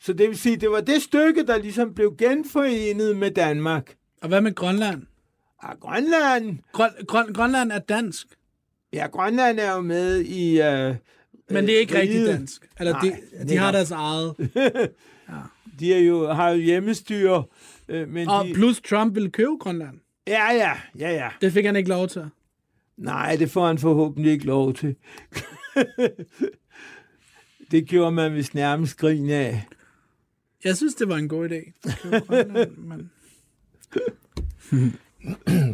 [0.05, 3.95] Så det vil sige, det var det stykke, der ligesom blev genforenet med Danmark.
[4.21, 5.03] Og hvad med Grønland?
[5.57, 8.27] Og Grønland, Grøn, Grøn, Grønland er dansk,
[8.93, 10.61] ja, Grønland er jo med i...
[10.61, 10.95] Øh,
[11.49, 12.67] men det er ikke øh, rigtig dansk.
[12.79, 14.35] Eller Nej, de, de har deres eget.
[15.79, 17.43] De er jo, har jo hjemmestyre,
[17.87, 18.53] øh, men Og de...
[18.53, 19.99] plus Trump ville købe Grønland.
[20.27, 21.29] Ja, ja, ja, ja.
[21.41, 22.25] Det fik han ikke lov til.
[22.97, 24.95] Nej, det får han forhåbentlig ikke lov til.
[27.71, 29.65] det gjorde man vist nærmest grin af.
[30.65, 31.71] Jeg synes, det var en god idé.
[32.89, 33.11] men...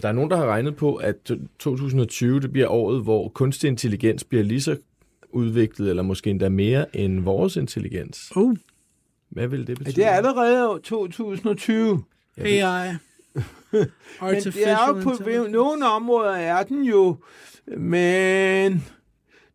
[0.01, 4.23] Der er nogen, der har regnet på, at 2020 det bliver året, hvor kunstig intelligens
[4.23, 4.77] bliver lige så
[5.29, 8.31] udviklet, eller måske endda mere end vores intelligens.
[8.35, 8.57] Uh,
[9.29, 9.95] Hvad vil det betyde?
[9.95, 12.03] det er allerede år 2020.
[12.37, 12.91] AI.
[13.71, 13.87] Men
[14.19, 17.17] Artificial det er jo på nogle områder er den jo,
[17.77, 18.83] men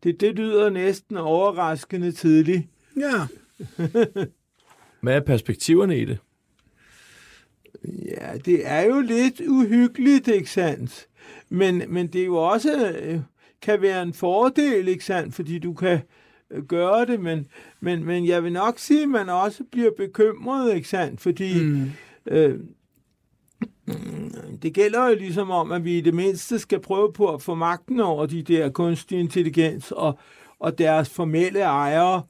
[0.03, 2.63] det, det lyder næsten overraskende tidligt.
[2.99, 3.27] Ja.
[5.01, 6.17] Hvad er perspektiverne i det?
[7.85, 11.07] Ja, det er jo lidt uhyggeligt, ikke sandt?
[11.49, 13.19] Men, men det er jo også øh,
[13.61, 15.35] kan være en fordel, ikke sandt?
[15.35, 15.99] Fordi du kan
[16.51, 17.47] øh, gøre det, men,
[17.79, 21.21] men, men jeg vil nok sige, at man også bliver bekymret, ikke sandt?
[21.21, 21.91] Fordi mm.
[22.25, 22.59] øh,
[24.61, 27.55] det gælder jo ligesom om, at vi i det mindste skal prøve på at få
[27.55, 30.19] magten over de der kunstig intelligens og,
[30.59, 32.21] og deres formelle ejere,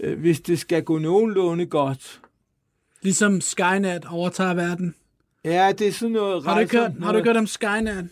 [0.00, 2.20] øh, hvis det skal gå nogenlunde godt.
[3.02, 4.94] Ligesom Skynet overtager verden.
[5.44, 8.08] Ja, det er sådan noget Har du ikke hørt, har du hørt om Skynet?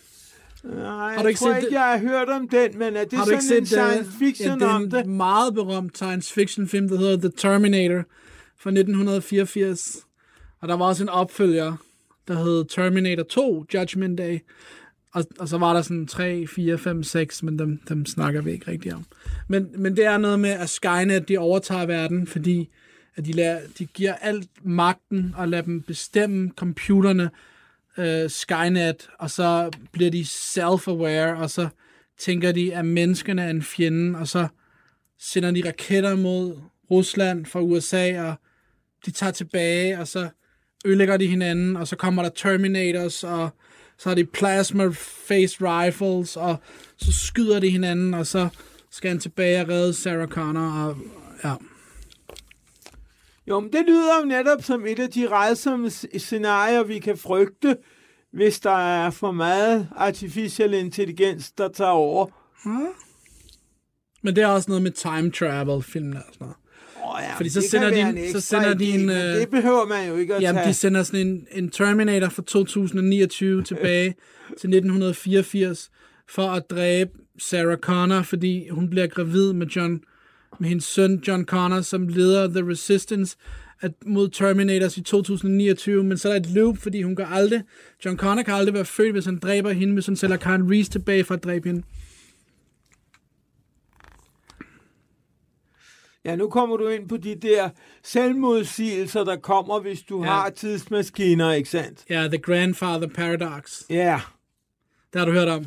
[0.63, 3.03] Nej, Har jeg du ikke tror set ikke, jeg har hørt om den, men er
[3.03, 4.93] det Har du ikke sådan en set øh, science fiction ja, om det?
[4.93, 5.09] er det?
[5.09, 8.03] en meget berømt science fiction film, der hedder The Terminator
[8.59, 9.97] fra 1984.
[10.61, 11.75] Og der var også en opfølger,
[12.27, 14.39] der hed Terminator 2, Judgment Day.
[15.13, 18.51] Og, og så var der sådan 3, 4, 5, 6, men dem, dem snakker vi
[18.51, 19.05] ikke rigtig om.
[19.47, 22.69] Men, men det er noget med, at Skynet, de overtager verden, fordi
[23.15, 27.29] at de, lader, de giver alt magten og lader dem bestemme computerne,
[27.97, 31.67] øh, Skynet, og så bliver de self-aware, og så
[32.19, 34.47] tænker de, at menneskene er en fjende, og så
[35.19, 36.59] sender de raketter mod
[36.91, 38.35] Rusland fra USA, og
[39.05, 40.29] de tager tilbage, og så
[40.85, 43.49] ødelægger de hinanden, og så kommer der Terminators, og
[44.01, 44.89] så har de plasma
[45.27, 46.55] face rifles, og
[46.97, 48.47] så skyder de hinanden, og så
[48.91, 50.97] skal han tilbage og redde Sarah Connor, og
[51.43, 51.55] ja.
[53.47, 57.77] Jo, men det lyder jo netop som et af de redsomme scenarier, vi kan frygte,
[58.33, 62.27] hvis der er for meget artificial intelligens, der tager over.
[64.21, 66.55] Men det er også noget med time travel, filmen og sådan noget.
[67.03, 69.85] Oh, ja, Fordi så det sender de en- så sender de en, øh, Det behøver
[69.87, 70.69] man jo ikke at Jamen, tage.
[70.69, 74.15] de sender sådan en, en Terminator fra 2029 tilbage
[74.59, 75.89] til 1984
[76.29, 80.01] for at dræbe Sarah Connor, fordi hun bliver gravid med John
[80.59, 83.37] med hendes søn John Connor, som leder The Resistance
[83.81, 87.61] at, mod Terminators i 2029, men så er der et loop, fordi hun kan aldrig,
[88.05, 90.91] John Connor kan aldrig være født, hvis han dræber hende, hvis han sender Karen Reese
[90.91, 91.83] tilbage for at dræbe hende.
[96.25, 97.69] Ja, nu kommer du ind på de der
[98.03, 100.29] selvmodsigelser, der kommer, hvis du Ja.
[100.29, 101.99] har tidsmaskiner, ikke sandt?
[102.09, 103.81] Ja, The Grandfather Paradox.
[103.89, 104.19] Ja.
[105.13, 105.65] Det har du hørt om.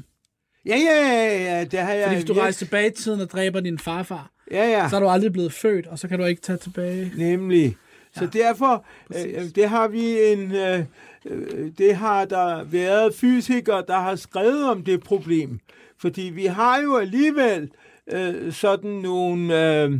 [0.67, 2.05] Ja, ja, ja, ja, det har jeg...
[2.05, 4.89] Fordi hvis du rejser tilbage i tiden og dræber din farfar, Ja, ja.
[4.89, 7.13] så er du aldrig blevet født, og så kan du ikke tage tilbage.
[7.17, 7.77] Nemlig.
[8.15, 9.27] Så Ja, derfor, præcis.
[9.37, 10.81] øh, det har vi en, øh,
[11.27, 15.59] øh, det har der været fysikere, der har skrevet om det problem.
[16.01, 17.71] Fordi vi har jo alligevel
[18.13, 19.93] øh, sådan nogle øh,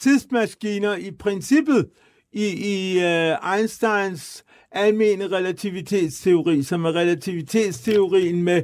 [0.00, 1.86] tidsmaskiner i princippet
[2.32, 8.62] i, i øh, Einsteins almene relativitetsteori, som er relativitetsteorien med,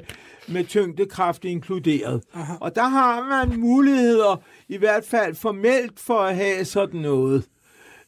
[0.48, 2.22] med tyngdekraft inkluderet.
[2.34, 2.52] Aha.
[2.60, 7.44] Og der har man muligheder, i hvert fald formelt, for at have sådan noget.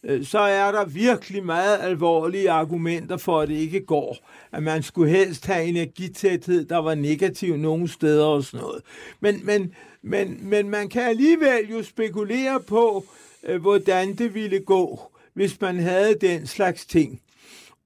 [0.05, 4.17] Øh, så er der virkelig meget alvorlige argumenter for, at det ikke går.
[4.53, 8.83] At man skulle helst have energitæthed, der var negativ nogle steder og sådan noget.
[9.21, 13.05] Men, men, men, men man kan alligevel jo spekulere på,
[13.45, 15.01] øh, hvordan det ville gå,
[15.35, 17.21] hvis man havde den slags ting.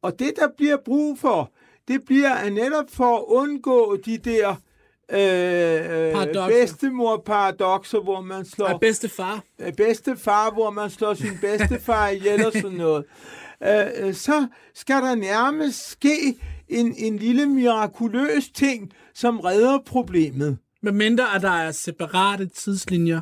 [0.03, 1.51] Og det, der bliver brug for,
[1.89, 4.55] det bliver at netop for at undgå de der
[5.13, 6.49] øh, Paradokser.
[6.49, 9.43] bedstemor-paradoxer, hvor man slår Og bedste far.
[9.61, 13.05] øh, bedste far, hvor man slår sin bedstefar ihjel og sådan noget,
[13.69, 16.35] øh, øh, så skal der nærmest ske
[16.69, 20.59] en, en lille mirakuløs ting, som redder problemet.
[20.93, 23.21] Med mindre, at der er separate tidslinjer.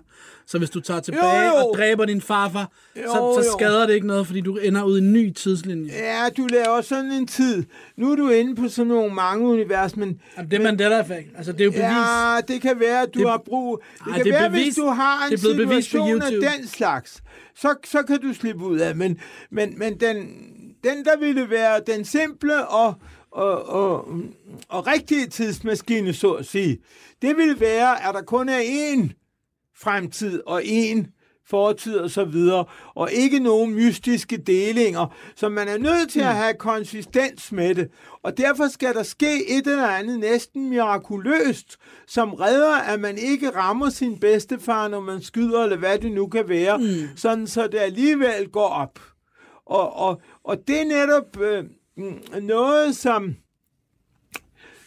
[0.48, 1.54] Så hvis du tager tilbage Jo, jo.
[1.66, 3.58] og dræber din farfar, Jo, så, så jo.
[3.58, 5.92] skader det ikke noget, fordi du ender ud i en ny tidslinje.
[5.92, 7.64] Ja, du laver sådan en tid.
[7.96, 11.28] Nu er du inde på sådan nogle mange univers, men Jamen, det er Mandela-effekt.
[11.36, 11.82] Altså, det er jo bevis.
[11.84, 13.82] ja, det kan være, at du Det- har brug...
[13.98, 14.64] Det Ej, kan det være, bevis.
[14.64, 17.22] hvis du har en situation af den slags,
[17.56, 18.96] så, så kan du slippe ud af.
[18.96, 19.18] Men,
[19.50, 20.16] men, men den,
[20.84, 22.94] den, der ville være den simple og,
[23.36, 24.08] og, og,
[24.68, 26.78] og rigtige tidsmaskine, så at sige,
[27.22, 29.08] det ville være, at der kun er én
[29.78, 31.06] fremtid og én
[31.48, 32.64] fortid og så videre,
[32.94, 37.90] og ikke nogen mystiske delinger, så man er nødt til at have konsistens med det,
[38.22, 41.76] og derfor skal der ske et eller andet næsten mirakuløst,
[42.06, 46.26] som redder, at man ikke rammer sin bedstefar, når man skyder, eller hvad det nu
[46.26, 47.16] kan være, mm.
[47.16, 49.00] sådan så det alligevel går op.
[49.66, 51.70] Og, og, og det er netop øh, mm,
[52.40, 53.36] noget, som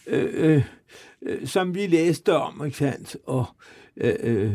[0.06, 0.64] øh, øh,
[1.22, 3.16] øh, som vi læste om, ikke sandt?
[3.26, 3.46] Og
[3.96, 4.52] øh, øh,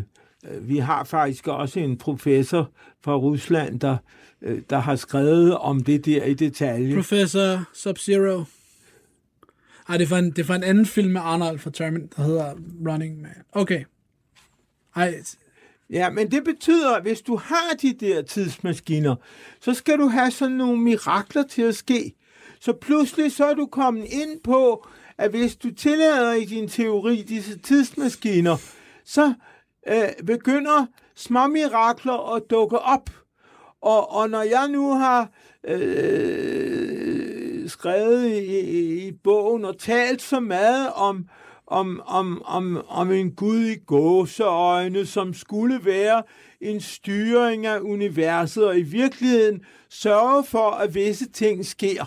[0.70, 2.72] vi har faktisk også en professor
[3.04, 3.98] fra Rusland, der,
[4.42, 6.96] øh, der har skrevet om det der i detalje.
[6.96, 8.44] Professor Sub-Zero.
[9.90, 12.24] Ej, det er, fra en, det fra en anden film med Arnold fra Terminator, der
[12.24, 12.54] hedder
[12.88, 13.44] Running Man.
[13.52, 13.84] Okay.
[14.96, 15.16] Ej,
[15.90, 19.16] Ja, men det betyder, at hvis du har de der tidsmaskiner,
[19.62, 22.14] så skal du have sådan nogle mirakler til at ske.
[22.66, 24.88] Så pludselig så er du kommet ind på,
[25.18, 28.58] at hvis du tillader i din teori disse tidsmaskiner,
[29.04, 29.34] så
[29.88, 30.86] øh, begynder
[31.16, 33.10] små mirakler at dukke op.
[33.82, 35.30] Og, og når jeg nu har
[35.68, 41.26] øh, skrevet i, i, i bogen og talt så meget om,
[41.68, 46.24] om, om, om, om en Gud i gåseøjne, som skulle være
[46.62, 52.06] en styring af universet, og i virkeligheden sørge for, at visse ting sker,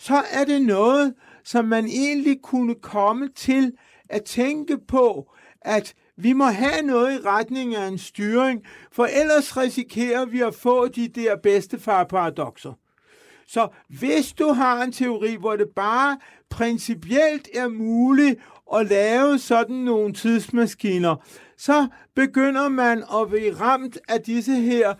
[0.00, 3.72] så er det noget, som man egentlig kunne komme til
[4.08, 9.56] at tænke på, at vi må have noget i retning af en styring, for ellers
[9.56, 12.72] risikerer vi at få de der bedstefar-paradoxer.
[13.46, 16.18] Så hvis du har en teori, hvor det bare
[16.50, 18.40] principielt er muligt
[18.74, 21.16] at lave sådan nogle tidsmaskiner,
[21.56, 24.94] så begynder man at blive ramt af disse her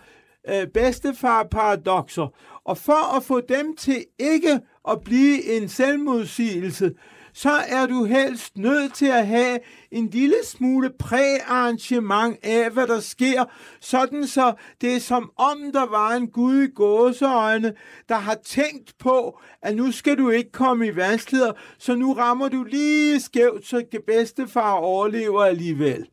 [0.49, 2.27] øh, bedstefar-paradoxer.
[2.65, 4.59] Og for at få dem til ikke
[4.89, 6.91] at blive en selvmodsigelse,
[7.33, 9.59] så er du helst nødt til at have
[9.91, 13.45] en lille smule præarrangement af, hvad der sker,
[13.79, 17.73] sådan så det er som om, der var en gud i gåseøjne,
[18.09, 22.49] der har tænkt på, at nu skal du ikke komme i vanskeligheder, så nu rammer
[22.49, 26.07] du lige skævt, så bedstefar overlever alligevel.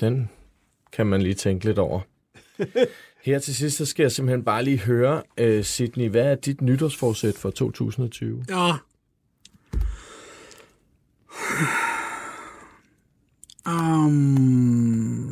[0.00, 0.30] Den
[0.92, 2.00] kan man lige tænke lidt over.
[3.22, 6.60] Her til sidst, så skal jeg simpelthen bare lige høre, uh, Sydney, hvad er dit
[6.60, 8.44] nytårsforsæt for 2020?
[8.48, 8.72] Ja.
[13.66, 15.28] Um...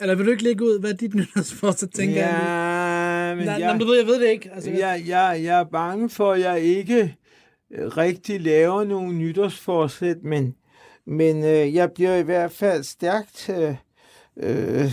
[0.00, 2.40] Eller vil du ikke lægge ud, hvad dit nytårsforsæt tænker jeg?
[2.46, 3.80] ja, men Nej, jeg, jeg...
[3.80, 4.50] du ved, jeg ved det ikke.
[4.54, 7.16] Altså, jeg, jeg, jeg er bange for, at jeg ikke
[7.70, 10.54] rigtig laver nogle nytårsforsæt, men,
[11.06, 13.76] men øh, jeg bliver i hvert fald stærkt øh,
[14.36, 14.92] øh,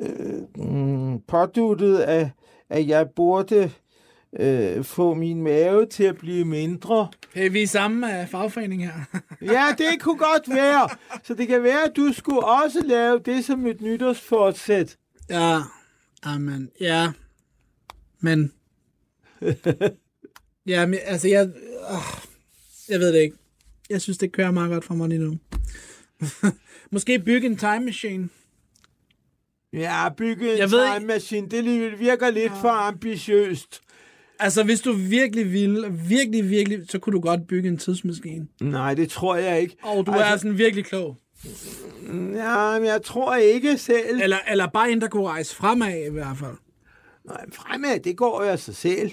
[0.00, 2.30] øh, mm, påduttet af,
[2.70, 3.70] at jeg burde
[4.40, 7.08] øh, få min mave til at blive mindre.
[7.34, 8.92] Hey, vi er samme af fagforening her.
[9.52, 10.88] Ja, det kunne godt være.
[11.24, 14.96] Så det kan være, at du skulle også lave det som et nytårsforsæt.
[15.30, 15.58] ja,
[16.22, 17.12] amen, ja.
[18.20, 18.52] Men...
[20.66, 21.46] ja, men altså, jeg...
[21.46, 22.28] Øh,
[22.88, 23.36] jeg ved det ikke.
[23.90, 25.38] Jeg synes, det kører meget godt for mig lige nu.
[26.92, 28.28] Måske bygge en time machine.
[29.72, 33.80] Ja, bygge en Jeg ved time machine, det virker lidt for ambitiøst.
[34.40, 38.46] Altså, hvis du virkelig ville, virkelig, virkelig, så kunne du godt bygge en tidsmaskine.
[38.60, 39.76] Nej, det tror jeg ikke.
[39.82, 41.16] Og du altså, er sådan virkelig klog.
[42.34, 44.22] Ja, men jeg tror ikke selv.
[44.22, 46.56] Eller, eller bare en, der kunne rejse fremad i hvert fald.
[47.24, 49.10] Nej, fremad, det går jo af sig selv.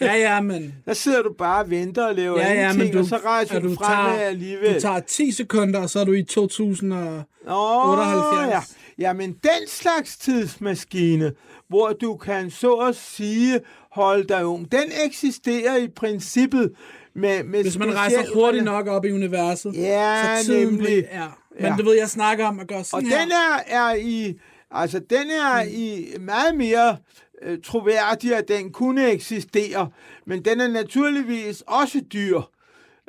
[0.00, 0.74] Ja, ja, men...
[0.84, 3.56] Der sidder du bare og venter og laver Ja, ja, men du, og så rejser
[3.56, 4.74] at du, fremad alligevel.
[4.74, 7.22] Du tager 10 sekunder, og så er du i 2000 og...
[7.48, 8.50] Åh, 78.
[8.50, 8.60] Ja.
[8.98, 11.32] Jamen, den slags tidsmaskine,
[11.68, 16.72] hvor du kan så at sige holde dig ung, den eksisterer i princippet
[17.14, 19.74] med, med Hvis man rejser hurtigt nok op i universet.
[19.74, 21.04] Ja, så tiden nemlig.
[21.12, 21.26] Ja.
[21.60, 21.74] Men Ja.
[21.78, 23.62] du ved, jeg snakker om at gøre Og sådan den her.
[23.66, 24.34] er, er i,
[24.70, 25.68] altså den er Mm.
[25.72, 26.96] i meget mere
[27.42, 29.90] øh, troværdig, at den kunne eksistere,
[30.24, 32.40] men den er naturligvis også dyr,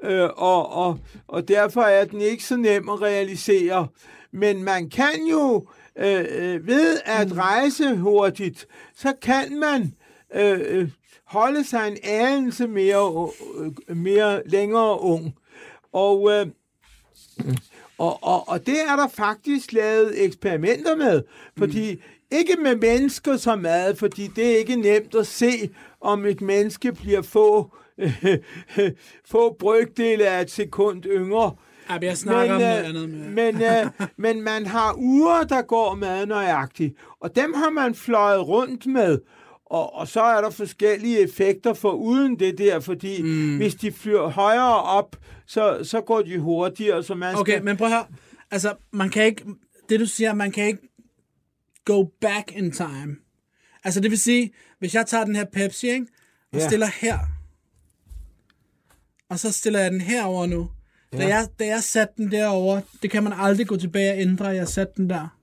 [0.03, 3.87] øh, og, og, og derfor er den ikke så nem at realisere.
[4.31, 5.67] Men man kan jo
[5.97, 7.37] øh, øh, ved at Mm.
[7.37, 9.93] rejse hurtigt, så kan man
[10.35, 10.89] øh, øh,
[11.25, 15.35] holde sig en anelse mere, øh, mere længere ung.
[15.93, 16.47] Og øh,
[17.97, 21.23] og, og, og det er der faktisk lavet eksperimenter med,
[21.57, 22.01] fordi mm.
[22.31, 25.69] Ikke med mennesker så meget, fordi det er ikke nemt at se,
[26.01, 27.75] om et menneske bliver få,
[29.31, 31.51] få brøkdele af et sekund yngre.
[31.89, 33.29] Ja, men jeg snakker om noget øh, andet med...
[33.29, 38.47] men, øh, men man har uger, der går meget nøjagtigt, og dem har man fløjet
[38.47, 39.19] rundt med.
[39.65, 43.57] Og, og så er der forskellige effekter for uden det der, fordi mm.
[43.57, 45.15] hvis de flyver højere op,
[45.47, 47.03] så, så går de hurtigere.
[47.03, 48.03] Så man Okay, skal, men prøv her.
[48.51, 49.43] Altså, man kan ikke...
[49.89, 50.87] Det du siger, man kan ikke
[51.87, 53.15] go back in time.
[53.83, 56.07] Altså, det vil sige, hvis jeg tager den her Pepsi, ikke?
[56.53, 56.67] Og Ja.
[56.67, 57.17] stiller her.
[59.29, 60.69] Og så stiller jeg den herover nu.
[61.13, 61.27] Da, Ja.
[61.27, 64.67] jeg, da jeg satte den derover, det kan man aldrig gå tilbage og ændre, jeg
[64.67, 65.37] satte den der.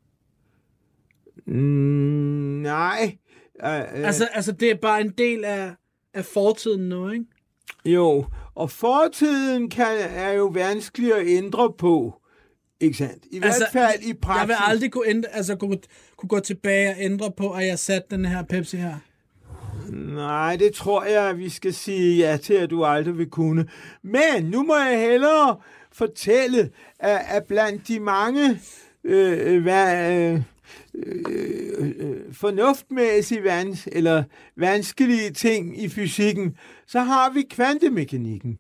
[1.47, 3.17] Mm, nej.
[3.55, 5.75] Uh, uh, Altså, altså, det er bare en del af,
[6.15, 7.25] af fortiden nu, ikke?
[7.87, 12.21] jo, og fortiden kan, er jo vanskelig at ændre på.
[12.81, 13.25] Ikke sandt?
[13.31, 14.41] I Altså, hvert fald i praksis.
[14.41, 15.79] Jeg vil aldrig kunne, ændre, altså, kunne,
[16.29, 18.95] kunne gå tilbage og ændre på, at jeg satte den her Pepsi her.
[20.15, 23.67] Nej, det tror jeg, at vi skal sige ja til, at du aldrig vil kunne.
[24.03, 25.57] Men nu må jeg hellere
[25.93, 28.61] fortælle, at, at blandt de mange
[29.05, 30.43] øh, hvad, øh,
[30.95, 34.25] øh, øh, fornuftmæssige vans, eller
[34.57, 36.57] vanskelige ting i fysikken,
[36.87, 38.59] så har vi kvantemekanikken.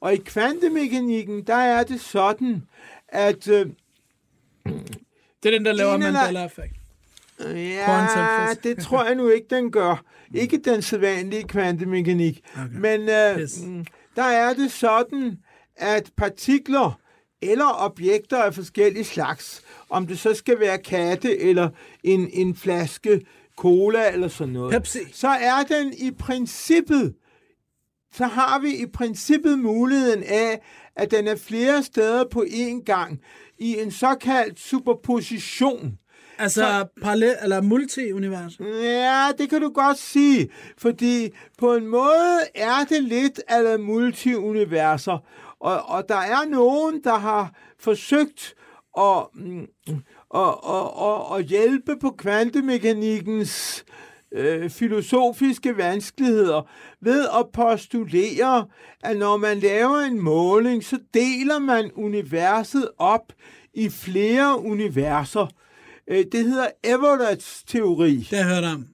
[0.00, 2.62] Og i kvantemekanikken, der er det sådan,
[3.08, 3.66] at øh,
[5.42, 6.75] Det er den, der laver Mandela-effekt.
[7.40, 10.02] Ja, det tror jeg nu ikke, den gør.
[10.34, 12.40] Ikke den sædvanlige kvantemekanik.
[12.54, 12.68] Okay.
[12.72, 13.62] Men øh, Pis.
[13.66, 13.84] mm,
[14.16, 15.38] der er det sådan,
[15.76, 16.98] at partikler
[17.42, 21.68] eller objekter af forskellige slags, om det så skal være katte eller
[22.04, 23.20] en, en flaske
[23.56, 24.98] cola eller sådan noget, Pepsi.
[25.12, 27.14] så er den i princippet,
[28.12, 30.60] så har vi i princippet muligheden af,
[30.96, 33.20] at den er flere steder på én gang
[33.58, 35.98] i en såkaldt superposition.
[36.38, 38.60] Altså, parallel, eller multi-univers.
[38.82, 41.28] Ja, det kan du godt sige, fordi
[41.58, 45.18] på en måde er det lidt af multiuniverser,
[45.60, 48.54] og, og der er nogen, der har forsøgt
[48.98, 49.26] at,
[50.34, 53.84] at, at, at, at hjælpe på kvantemekanikkens
[54.32, 56.62] øh, filosofiske vanskeligheder
[57.00, 58.66] ved at postulere,
[59.02, 63.32] at når man laver en måling, så deler man universet op
[63.74, 65.46] i flere universer.
[66.08, 68.16] Øh, Det hedder Everett's teori.
[68.16, 68.86] Det har jeg hørt om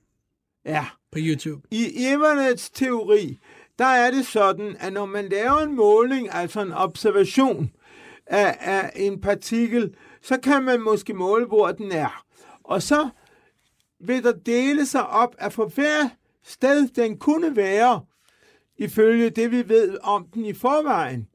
[0.65, 0.87] Ja.
[1.13, 1.63] på YouTube.
[1.71, 1.85] I
[2.15, 3.39] Everett's teori,
[3.79, 7.71] der er det sådan, at når man laver en måling, altså en observation
[8.27, 12.25] af, af en partikel, så kan man måske måle, hvor den er.
[12.65, 13.09] Og så
[14.01, 16.09] vil der dele sig op, at for hver
[16.45, 18.01] sted, den kunne være,
[18.79, 21.29] ifølge det, vi ved om den i forvejen,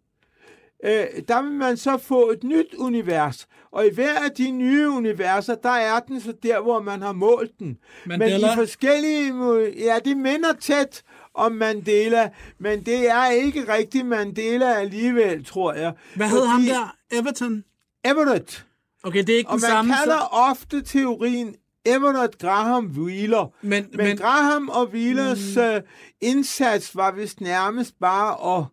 [0.84, 3.48] øh, der vil man så få et nyt univers.
[3.72, 7.12] Og i hver af de nye universer, der er den så der, hvor man har
[7.14, 7.78] målt den.
[8.06, 8.38] Mandela?
[8.48, 9.34] Men i forskellige...
[9.78, 11.04] Ja, det minder tæt
[11.34, 15.94] om Mandela, men det er ikke rigtig Mandela alligevel, tror jeg.
[16.16, 16.96] Hvad hed ham der?
[17.12, 17.64] Everton?
[18.06, 18.66] Everett.
[19.04, 19.94] Okay, det er ikke Og den man samme.
[19.94, 20.28] kalder Så...
[20.32, 21.56] ofte teorien
[21.96, 23.54] Everett Graham Wheeler.
[23.62, 25.82] Men, Men, men men, Graham og Wheelers mm.
[26.22, 28.66] indsats var vist nærmest bare at,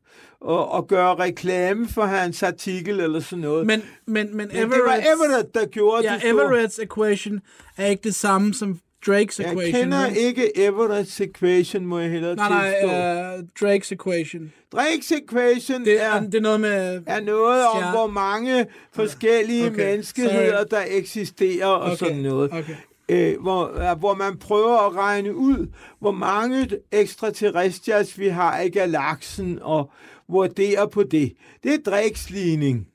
[0.51, 3.67] at, at gøre reklame for hans artikel eller sådan noget.
[3.67, 6.65] men, men, men men det var Everett, der gjorde Ja, det store.
[6.65, 7.41] Everett's equation
[7.77, 9.73] er ikke det samme som Drake's Jeg equation.
[9.73, 10.17] kender vel?
[10.17, 12.87] ikke Everett's equation, må jeg hellere Nej, tilstå.
[12.87, 14.53] nej, uh, Drake's equation.
[14.77, 17.03] Drake's equation Det er, det er noget med...
[17.07, 20.67] er noget om, hvor mange forskellige Okay, menneskeheder, sorry.
[20.71, 22.53] der eksisterer og Okay, sådan noget.
[22.53, 22.75] okay.
[23.09, 29.59] Øh, hvor, hvor man prøver at regne ud, hvor mange extraterrestrials vi har i galaksen,
[29.63, 29.91] og
[30.29, 31.33] vurdere på det.
[31.63, 32.89] Det er Drakes ligning.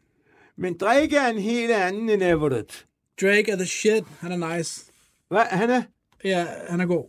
[0.57, 2.85] Men Drake er en helt anden end Everett.
[3.21, 4.03] Drake er the shit.
[4.19, 4.85] Han er nice.
[5.29, 5.41] Hvad?
[5.49, 5.81] Han er?
[6.23, 7.05] Ja, han er god.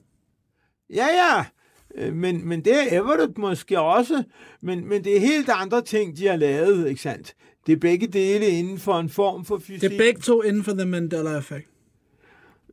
[0.95, 1.45] Ja, ja.
[1.95, 4.23] Øh, Men, men det er Everett måske også.
[4.63, 7.35] Men, men det er helt andre ting, de har lavet, ikke sandt?
[7.67, 9.81] Det er begge dele inden for en form for fysik.
[9.81, 11.70] Det er begge to inden for The Mandela Effect.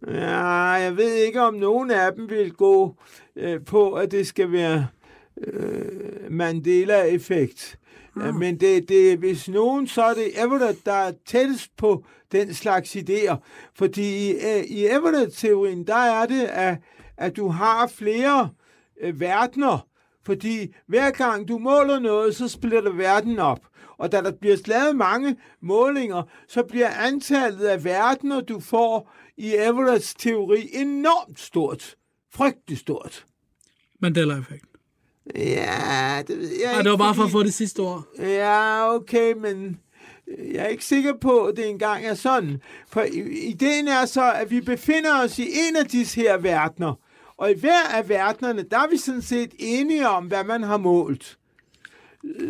[0.08, 2.96] Ja, jeg ved ikke, om nogen af dem vil gå
[3.36, 4.88] øh, på, at det skal være
[5.48, 7.80] øh, Mandela-effekt.
[8.20, 8.32] Ja.
[8.32, 12.96] Men det, det, hvis nogen, så er det Everett, der er tættest på den slags
[12.96, 13.36] idéer.
[13.76, 16.78] Fordi i, øh, i Everett-teorien, der er det, at,
[17.18, 18.50] at du har flere
[19.02, 19.88] øh, verdener.
[20.26, 23.60] Fordi hver gang du måler noget, så splitter verden op.
[23.98, 29.56] Og da der bliver lavet mange målinger, så bliver antallet af verdener, du får i
[29.56, 31.96] Everetts teori, enormt stort.
[32.34, 33.26] Frygtelig stort.
[34.02, 34.64] Mandela Effect.
[35.36, 36.84] Ja, det ved jeg Og ikke.
[36.84, 38.04] det var bare for at fordi- få det sidste ord.
[38.20, 39.80] Ja, okay, men
[40.54, 42.62] jeg er ikke sikker på, at det engang er sådan.
[42.88, 46.94] For ideen er så, at vi befinder os i en af disse her verdener.
[47.38, 50.78] Og i hver af verdenerne, der er vi sådan set enige om, hvad man har
[50.78, 51.38] målt.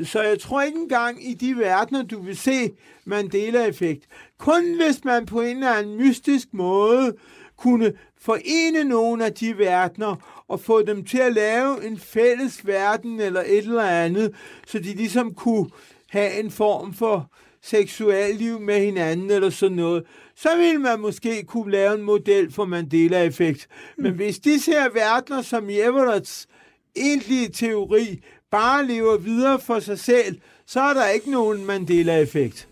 [0.04, 2.72] Så jeg tror ikke engang i de verdener, du vil se
[3.06, 4.04] Mandela-effekt.
[4.38, 7.14] Kun hvis man på en eller anden mystisk måde
[7.58, 13.20] kunne forene nogle af de verdener og få dem til at lave en fælles verden
[13.20, 14.36] eller et eller andet,
[14.68, 15.70] så de ligesom kunne
[16.10, 20.04] have en form for seksualliv med hinanden eller sådan noget,
[20.36, 23.68] så ville man måske kunne lave en model for Mandela-effekt.
[23.98, 26.48] Men hvis disse her verdener, som i Everetts
[26.96, 28.22] egentlige teori,
[28.52, 32.68] bare lever videre for sig selv, så er der ikke nogen Mandela-effekt.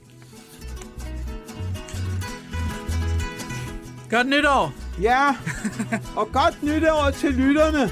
[4.10, 4.74] Godt nytår!
[5.02, 5.36] Ja,
[6.16, 7.92] og godt nytår til lytterne.